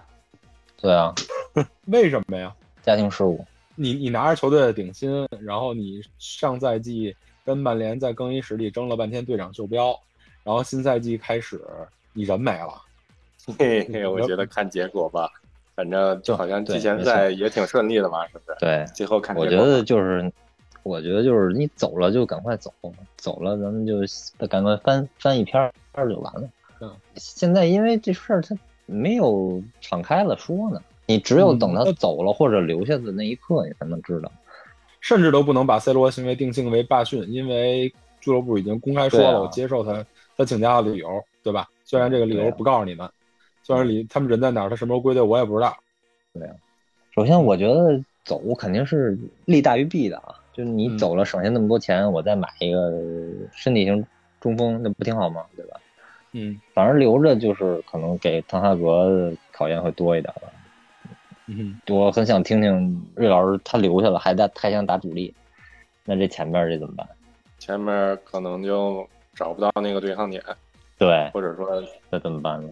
[0.76, 1.14] 对啊。
[1.86, 2.54] 为什么呀？
[2.82, 3.44] 家庭事务。
[3.74, 7.14] 你你拿着球队的顶薪，然后你上赛季
[7.44, 9.98] 跟曼联在更衣室里争了半天队长袖标，
[10.42, 11.60] 然后新赛季开始
[12.12, 12.82] 你人没了。
[13.58, 15.30] 嘿嘿，我觉得看结果吧。
[15.78, 18.56] 反正就好像季前赛也挺顺利的嘛，是不是？
[18.58, 19.36] 对，最后看。
[19.36, 20.28] 我觉得就是，
[20.82, 22.74] 我觉得就是你走了就赶快走，
[23.16, 23.98] 走了咱们就
[24.48, 26.48] 赶快翻翻一篇儿就完了。
[26.80, 34.32] 嗯，现在因为这事儿他没有敞开了说呢，你只有等他走了或者留下的那一刻，你才能知道。
[35.00, 40.04] 甚至都不能把 C 罗行为定性为罢训，因为俱乐部已经公开说了，我接受他
[40.36, 41.68] 他请假的理由，对吧？
[41.84, 43.08] 虽然这个理由不告诉你们。
[43.68, 45.76] 虽然里他们人在哪儿，他什么时候归队，我也不知道。
[46.32, 46.54] 对啊，
[47.14, 49.14] 首先我觉得走肯定是
[49.44, 52.90] 利大于弊的啊，就是你走了省下那么多钱，我再买一个
[53.52, 54.02] 身体型
[54.40, 55.44] 中锋，那不挺好吗？
[55.54, 55.78] 对吧？
[56.32, 60.48] 嗯，反正留着就是可能给滕哈格考验会多一点吧。
[61.44, 65.34] 嗯，我很想听听瑞老师他留下了，还在还想打主力，
[66.06, 67.06] 那这前面这怎么办？
[67.58, 70.42] 前面可能就找不到那个对抗点，
[70.96, 71.68] 对，或者说
[72.08, 72.70] 那怎么办呢？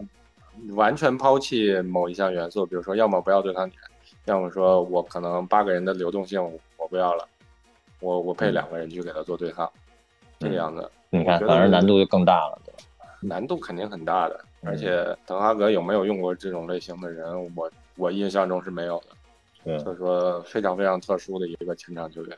[0.75, 3.79] 完全抛弃某一项元素，比如说，要么不要对抗点，
[4.25, 6.43] 要么说我可能八个人的流动性
[6.77, 7.27] 我不要了，
[7.99, 9.69] 我我配两个人去给他做对抗，
[10.39, 10.89] 这个样子。
[11.09, 13.09] 你看，反而难度就更大了，对吧？
[13.21, 19.05] 难度肯定很大的，而且滕哈格有没有用过这种类型的人，我我印象中是没有的。
[19.63, 22.37] 对，所以说非常非常特殊的一个前场球员，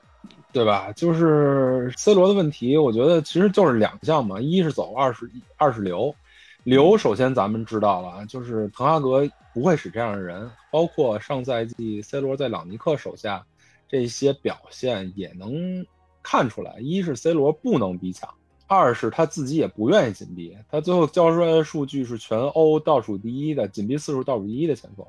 [0.52, 0.92] 对吧？
[0.96, 6.16] 就是 C 罗的问题，我觉得其实就是两项嘛，一是走，二是二是留。
[6.64, 13.46] 留首先咱们知道了，就是滕哈格不会使这样的人，包括上赛季 C 罗在朗尼克手下
[13.88, 15.86] 这些表现也能
[16.22, 16.76] 看出来。
[16.80, 18.30] 一是 C 罗不能逼抢，
[18.68, 20.56] 二是他自己也不愿意紧逼。
[20.70, 25.06] 他最后交出来的数据是全欧倒数第一的紧逼次数倒数第一的前锋，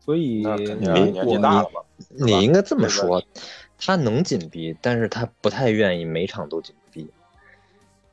[0.00, 3.22] 所以年纪大了嘛，你应该这么说，
[3.76, 6.83] 他能紧逼，但是他不太愿意每场都紧逼。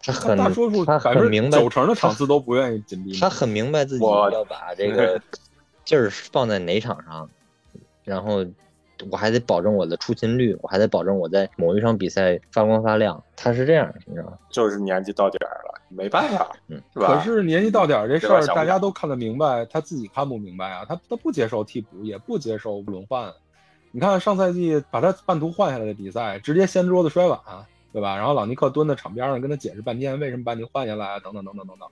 [0.03, 3.17] 他很大多数他很明白九成的场次都不愿意紧逼。
[3.19, 5.19] 他很明白自己要把这个
[5.85, 7.29] 劲儿放在哪场上，
[8.03, 8.45] 然后
[9.09, 13.21] 我还得保证我的出勤率，我还得保证我在某一场比赛发光发亮。
[13.35, 14.37] 他是这样，你知道吗？
[14.49, 17.15] 就是年纪到点儿了，没办法，嗯，是吧？
[17.15, 20.85] 可是年纪到点儿这事儿，大家都看得明白，他自己看不明白啊。
[20.87, 23.31] 他他不接受替补，也不接受轮换。
[23.91, 27.39] 你看上赛季把他半途换下来的比赛，直接掀桌子摔碗。
[27.93, 28.15] 对吧？
[28.15, 31.19] 然后朗尼克蹲在场边上跟他解释半天，为什么把你换下来啊？
[31.19, 31.87] 等等等等等等。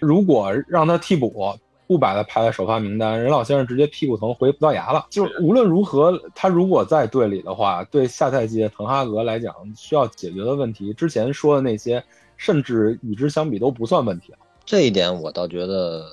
[0.00, 1.54] 如果让他替补，
[1.86, 5.06] 不把他排在首发名单，任老先生直接屁股疼回葡萄牙了。
[5.10, 12.02] 就无论如何，他如果在队里的话，对下赛季滕哈格来讲需要解决的问题，之前说的那些，
[12.38, 14.38] 甚至与之相比都不算问题了。
[14.64, 16.06] 这一点我倒觉得，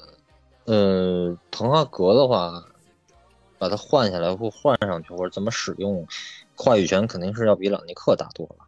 [0.66, 2.62] 呃，滕哈格的话，
[3.58, 6.06] 把他换下来或换上去或者怎么使用，
[6.58, 8.61] 话语权肯定是要比朗尼克大多了。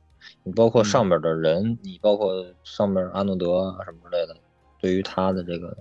[0.44, 4.36] 你包括上边的人，你包括上边阿诺德啊什么之类的，
[4.82, 5.76] 对于他的这个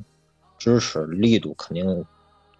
[0.56, 2.04] 支持力度，肯定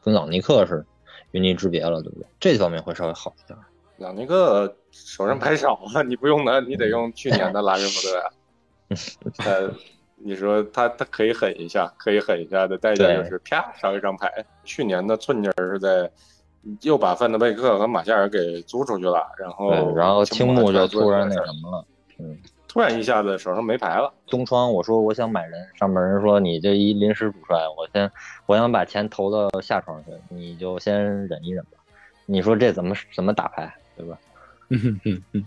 [0.02, 0.84] 跟朗尼克是
[1.30, 2.26] 云泥之别了，对不对？
[2.40, 3.56] 这方面会稍微好一点。
[3.98, 8.24] 朗尼克手上牌少啊，你不用他，你得用去年的拉什福德呀。
[9.44, 9.72] 呃，
[10.16, 14.44] 你说他他可以狠一下，可以狠一下的代价就是啪少一张牌。
[14.64, 16.10] 去年的寸劲儿是在
[16.80, 21.86] 又把范德贝克和马夏尔给租出去了，然后然后青木就突然那什么了。
[22.22, 24.12] 嗯，突然一下子手上没牌了。
[24.28, 28.08] 东窗，我说我想买人，上面人说你这一临时主帅，我先
[28.46, 31.78] 我想把钱投到下窗去，你就先忍一忍吧。
[32.26, 34.16] 你说这怎么怎么打牌，对吧？
[34.68, 35.44] 嗯嗯嗯，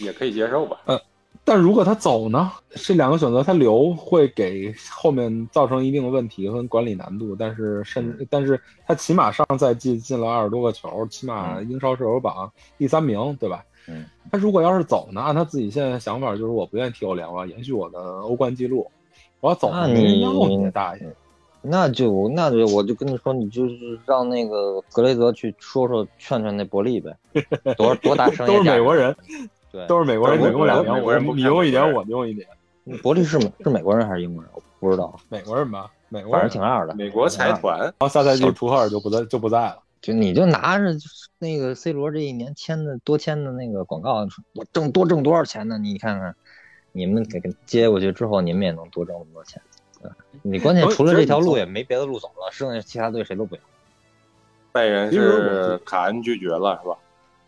[0.00, 0.82] 也可以接受吧。
[0.84, 1.00] 呃，
[1.42, 2.52] 但如果他走呢？
[2.70, 13.64] 这两个选择他留会给后面造成一定的问题和管理难度，但是甚但是他起码上赛季进了二十多个球，起码英超射手榜第三名，对吧？
[13.88, 15.20] 嗯，他如果要是走呢？
[15.20, 18.90] 按他自己现在想法，就是我不愿意踢欧联了，延续我的欧冠记录。
[19.40, 21.02] 我要走，那你你大爷！
[21.68, 27.16] 那就那就我就跟你说，你就是让那个格雷泽去说说劝劝那伯利呗，
[27.76, 29.14] 多多大声都是美国人，
[29.72, 32.46] 对，都是美国人，美国两年，我你用一点，我用一点。
[33.02, 34.50] 伯利是是美国人还是英国人？
[34.54, 36.94] 我不知道，美国人吧，美国反正挺二的。
[36.94, 39.78] 美国财团，然后下赛季图赫尔就不在就不在了。
[40.00, 40.94] 就你就拿着
[41.38, 45.78] 那个 C 罗这一年签的多签的那个广告，我挣多挣多少钱呢？
[45.78, 46.34] 你看看，
[46.92, 49.60] 你们给接过去之后，你们也能多挣那么多钱。
[50.42, 53.60] 你关键除了这条路也没别的路走了，剩下其他队谁都不要。
[54.70, 56.96] 拜仁是卡恩拒绝了是吧？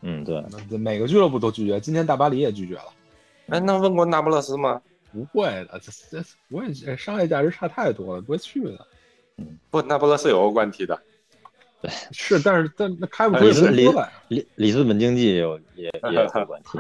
[0.01, 0.43] 嗯，对，
[0.79, 2.87] 每个俱乐部都拒绝，今天大巴黎也拒绝了。
[3.49, 4.81] 哎，那问过那不勒斯吗？
[5.13, 8.87] 不会的，这这不会，商业价值差太多了，不会去的。
[9.37, 11.01] 嗯，不，那不勒斯有欧冠踢的。
[11.81, 13.89] 对，是，但是但那开不里斯里
[14.27, 15.37] 里里斯本经济也
[15.77, 16.79] 也也有关系，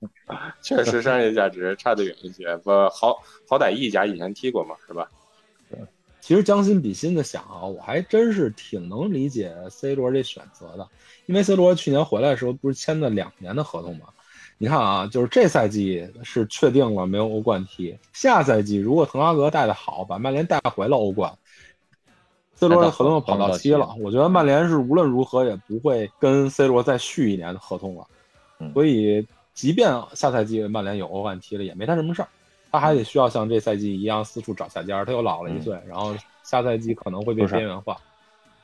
[0.60, 2.54] 确实商业价值差得远一些。
[2.58, 3.18] 不，好
[3.48, 5.08] 好歹意甲以前踢过嘛，是吧？
[5.70, 5.78] 对，
[6.20, 10.86] 其实将心比心的想啊，我还真是挺能理解 C 罗这选择的，
[11.24, 14.08] 因为 C 罗去年回来的时候不是签的两年的合同吗？
[14.58, 21.34] 你看啊，就是这赛季是确定了没有欧冠踢，下赛季如果滕哈格带的好，把曼联带回了欧冠。
[22.56, 28.06] C 罗的合同跑到期了，我觉得曼联是无论如何也不会跟 C 罗再续一年的合同了。
[28.72, 32.28] 所以，即便下赛季曼联有欧冠踢了，也没他什么事儿。
[32.72, 35.04] 他还得需要像这赛季一样四处找下家。
[35.04, 37.96] 他又老了一岁，然后下赛季可能会被边缘化。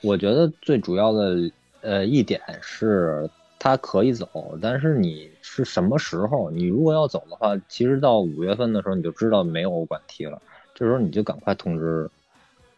[0.02, 1.50] 我觉得最主要的
[1.82, 3.28] 呃一点是，
[3.58, 4.28] 他可以走，
[4.62, 6.50] 但是你是什么时候？
[6.50, 10.40] 你如果要走的话，其实到五月份的时候你就知道没有欧冠踢了，
[10.74, 12.08] 这时候你就赶快通知，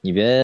[0.01, 0.43] 你别。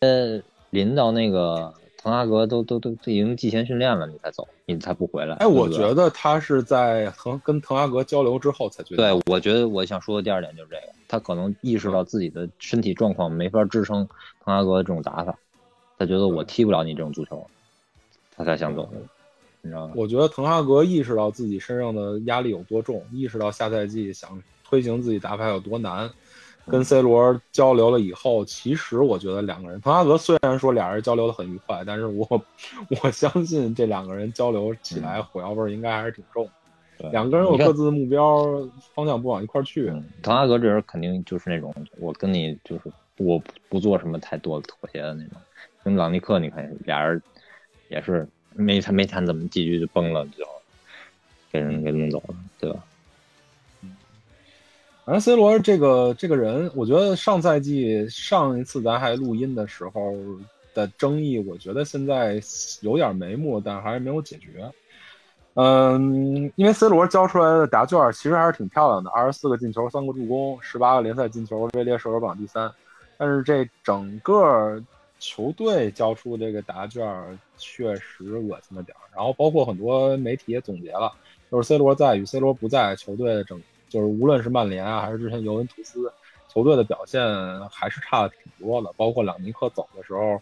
[0.71, 5.35] 临到那个滕哈格都都都已经季前训练了，你才走，你才不回来。
[5.37, 8.97] 哎，我觉得他是在滕跟滕哈格交流之后才决定。
[8.97, 14.07] 对，我觉得我想说的第二点就是这个，他可能意识到自己的身体状况没法支撑
[14.45, 15.37] 滕哈格的这种打法，
[15.99, 17.45] 他觉得我踢不了你这种足球，
[18.37, 18.89] 他才想走，
[19.62, 19.95] 你知道吗？
[19.97, 26.11] 我觉得滕哈格意识到自己身上的压力有多重，意识到下赛季想推行自己打法有多难。
[26.69, 32.27] 跟 C 罗交流了以后，其实我觉得两个人，滕哈格虽然说俩人交流的很愉快，但是我
[33.03, 36.49] 我相信这两个人交流起来火药味应该还是挺重。
[37.12, 38.45] 两个人有各自的目标，
[38.93, 39.86] 方向不往一块儿去。
[40.23, 42.82] 滕哈格这人肯定就是那种，我跟你就是
[43.19, 45.40] 我不做什么太多的妥协的那种。
[45.85, 47.23] 跟朗尼克，你看俩人
[47.89, 50.45] 也是没谈没谈怎么几句就崩了，就
[51.53, 52.85] 给人给弄走了，对吧？
[55.09, 60.14] 反正 C 罗这个这个人，我觉得上赛季上一次咱还录音的时候
[60.74, 62.39] 的争议，我觉得现在
[62.82, 64.70] 有点眉目，但还是没有解决。
[65.55, 72.70] 嗯，因为 C 罗交出来的答卷其实还是挺漂亮的，二十四个进球，三个助攻，十八个联赛进球，位列射手榜第三。
[73.16, 74.78] 但是这整个
[75.18, 77.02] 球队交出这个答卷
[77.56, 79.09] 确实恶心了点儿。
[79.16, 81.10] 然后包括很多媒体也总结了，
[81.51, 83.59] 就是 C 罗在与 C 罗不在，球队的整。
[83.89, 86.12] 就是无论是曼联啊，还是之前尤文图斯
[86.48, 87.20] 球队的表现，
[87.69, 88.93] 还是差的挺多的。
[88.97, 90.40] 包括朗尼克走的时候，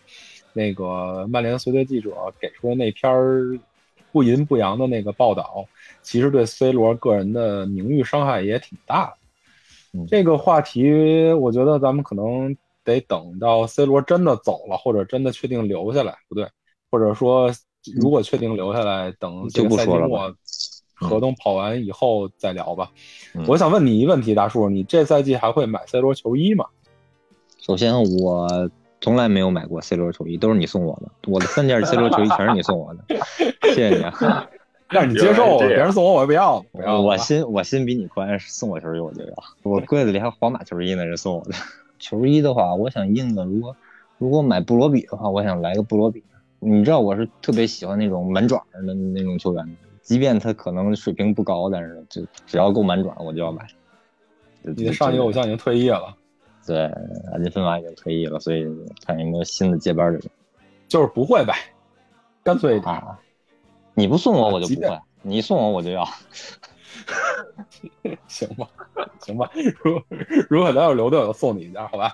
[0.52, 3.60] 那个曼联随队记者给出的那篇
[4.12, 5.66] 不阴不阳的那个报道，
[6.02, 10.06] 其实对 C 罗个人的名誉伤害也挺大的。
[10.08, 16.46] 这个话题，我觉得咱们可能得等到 C 罗真的走了，或者真的确定留下来，不对，
[16.90, 17.50] 或者说
[17.96, 20.34] 如果确定留下来，等这个赛季末
[20.96, 22.90] 合同跑完以后再聊吧。
[23.46, 26.64] 我想问你一个问题，大叔，你这赛季还会买 C 罗球衣吗？
[27.60, 28.70] 首先，我
[29.00, 31.30] 从来没有买过 C 罗球衣，都是你送我的。
[31.30, 33.04] 我的三件 C 罗球衣全是你送我的，
[33.62, 34.48] 谢谢你啊。
[34.88, 36.64] 让你接受，别人送我我也不要。
[36.70, 39.34] 不要，我心我心比你宽，送我球衣我就要。
[39.64, 41.50] 我柜子里还有皇马球衣呢，人送我的
[41.98, 43.76] 球衣的话，我想印的，如果
[44.18, 46.22] 如果买布罗比的话，我想来个布罗比。
[46.60, 49.76] 你知道我是特别喜欢那种满爪的那种球员，
[50.06, 53.66] 即便他可能水平不高，但是就只要够满转，我就要买。
[54.62, 56.16] 你的上一个偶像已经退役了，
[56.64, 56.84] 对，
[57.32, 58.64] 阿金芬娃已经退役了，所以
[59.04, 60.22] 看有没有新的接班的人，
[60.86, 61.52] 就是不会呗，
[62.44, 63.18] 干脆啊。
[63.94, 66.06] 你不送我，我就不会；你送我，我就要。
[68.28, 68.68] 行吧，
[69.20, 69.50] 行吧。
[69.82, 70.00] 如
[70.48, 72.12] 如果咱要留队，我就送你一件，好吧？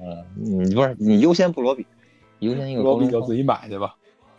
[0.00, 1.86] 嗯，你不是你优先布罗比，
[2.38, 3.94] 优先一个布罗比就自己买去吧。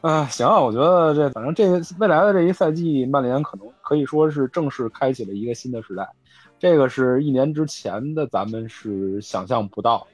[0.06, 1.68] 啊，行啊，我觉得这反正这
[1.98, 6.08] 未来的这一赛季，曼联可能可以说是正式开启了一个新的时代。
[6.60, 10.06] 这个是一年之前的咱们是想象不到。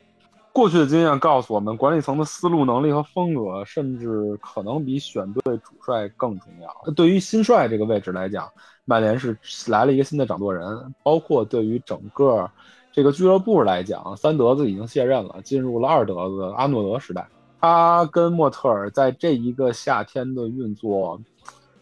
[0.53, 6.93] 过去的经验告诉我们，管理层的思路、能力和风格，甚至可能比选对主帅更重要。
[6.93, 8.49] 对于新帅这个位置来讲，
[8.85, 9.37] 曼联是
[9.67, 10.65] 来了一个新的掌舵人。
[11.03, 12.49] 包括对于整个
[12.93, 17.27] 这个俱乐部来讲，三德子已经卸任了，进入了二德子阿诺德时代。
[17.61, 21.21] 他跟莫特尔在这一个夏天的运作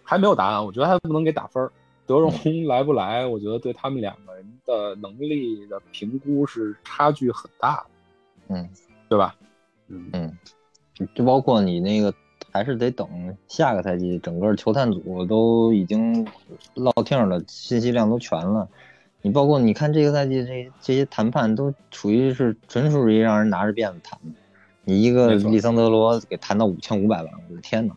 [0.04, 1.68] 还没有答案，我觉得还不能给打分。
[2.06, 2.34] 德容
[2.68, 7.86] 来不来，我觉得对他们两个人的能力的评估是差距很大的。
[8.56, 8.70] 嗯，
[9.08, 9.36] 对吧？
[9.88, 10.38] 嗯嗯，
[11.16, 12.12] 就包括你那个，
[12.52, 13.08] 还是得等
[13.48, 16.28] 下个赛季，整个球探组都已经
[16.74, 18.68] 落听了，信息量都全了。
[19.22, 24.32] 你包括你看这个赛季这这些谈判都处于是纯属于让人拿着辫子谈的。
[24.90, 27.94] 你一个利桑德罗给谈到五千五百万，我的天呐！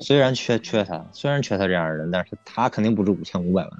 [0.00, 3.72] 虽然缺缺他，虽然缺他这样的人，但是他肯定不止五千五百万。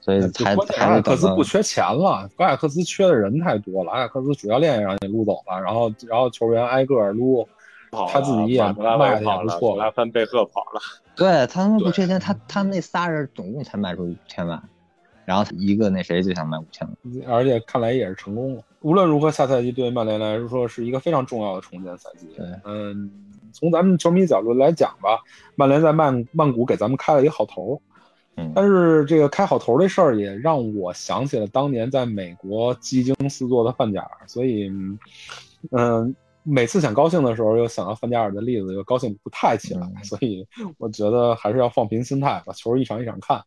[0.00, 3.90] 所以才阿贾克斯不缺钱了，阿贾克斯缺的人太多了。
[3.90, 7.48] 阿贾克斯主教练也让你撸走了，然后然后球员挨个撸，
[7.90, 9.76] 他自己也卖的也不错。
[9.76, 10.80] 拉芬贝赫跑了，
[11.16, 14.62] 对他他妈不缺钱，他他那仨人总共才卖出五千万，
[15.24, 16.96] 然后一个那谁就想卖五千万，
[17.28, 18.62] 而且看来也是成功了。
[18.82, 22.28] 无论如何，下赛季对曼联来说是一个非常重要的重建赛季。
[22.64, 23.10] 嗯，
[23.52, 25.20] 从咱们球迷角度来讲吧，
[25.54, 27.80] 曼联在曼曼谷给咱们开了一个好头。
[28.54, 34.72] 但是这个开好头这事儿也让我想起了当年在美国鸡精四座的范加尔，所以，
[35.70, 40.44] 嗯，每次想高兴的时候又想到范加尔的例子，又高兴不太起来，所以
[40.78, 43.40] 我觉得还是要放平心态，把球一场一场看。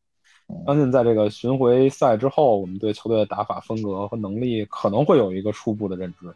[0.65, 6.33] 相信在这个巡回赛之后，我们对球队的打法风格和能力可能会有一个初步的认知。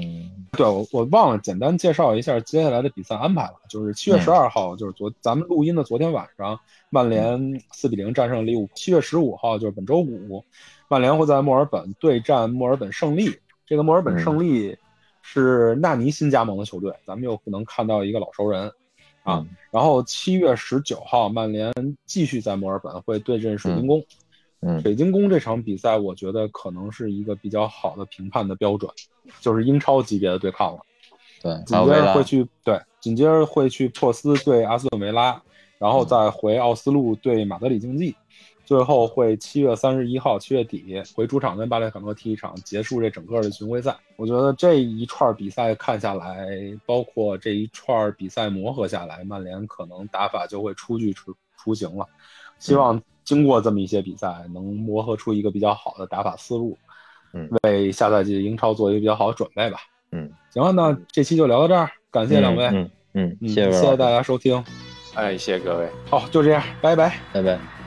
[0.00, 6.58] 嗯，对我我忘了简单介绍一下接下来的比赛安排了，就是七月十二号，就是昨咱们录音的昨天晚上，
[6.88, 8.72] 曼联四比零战胜利物浦。
[8.76, 10.44] 七月十五号就是本周五，
[10.86, 13.36] 曼联会在墨尔本对战墨尔本胜利。
[13.66, 14.76] 这个墨尔本胜利
[15.20, 18.72] 是纳尼新加盟的球队，咱们又不能看到一个老熟人
[19.28, 19.46] 啊。
[19.70, 21.72] 然后七月十九号，曼联
[22.06, 24.00] 继续在墨尔本会对阵水晶宫。
[24.60, 28.90] 嗯水晶宫这场比赛，我觉得可能是一个比较好的评判的标准，
[29.40, 30.80] 就是英超级别的对抗了。
[31.40, 35.40] 对，紧接着会去对，紧接着会去珀斯对阿斯顿维拉，
[35.78, 38.16] 然后再回奥斯陆对马德里竞技，
[38.68, 43.96] 最后会七月三十一号七月底回主场跟巴列卡诺踢一场，结束这整个的巡回赛。
[44.16, 46.46] 我觉得这一串比赛看下来，
[46.84, 52.06] 包括这一串比赛磨合下来，曼联可能打法就会初具雏雏形了。
[52.58, 53.00] 希望。
[53.24, 56.78] 经过这么一些比赛，能磨合出一个比较好的打法思路，
[57.34, 59.80] 嗯，为下赛季英超做一个比较好的准备吧。
[60.12, 64.64] 嗯，行了，那这期就聊到这儿，感谢两位，嗯嗯，谢谢大家收听，
[65.12, 67.77] 哎，谢谢各位，好，就这样，拜拜，拜拜。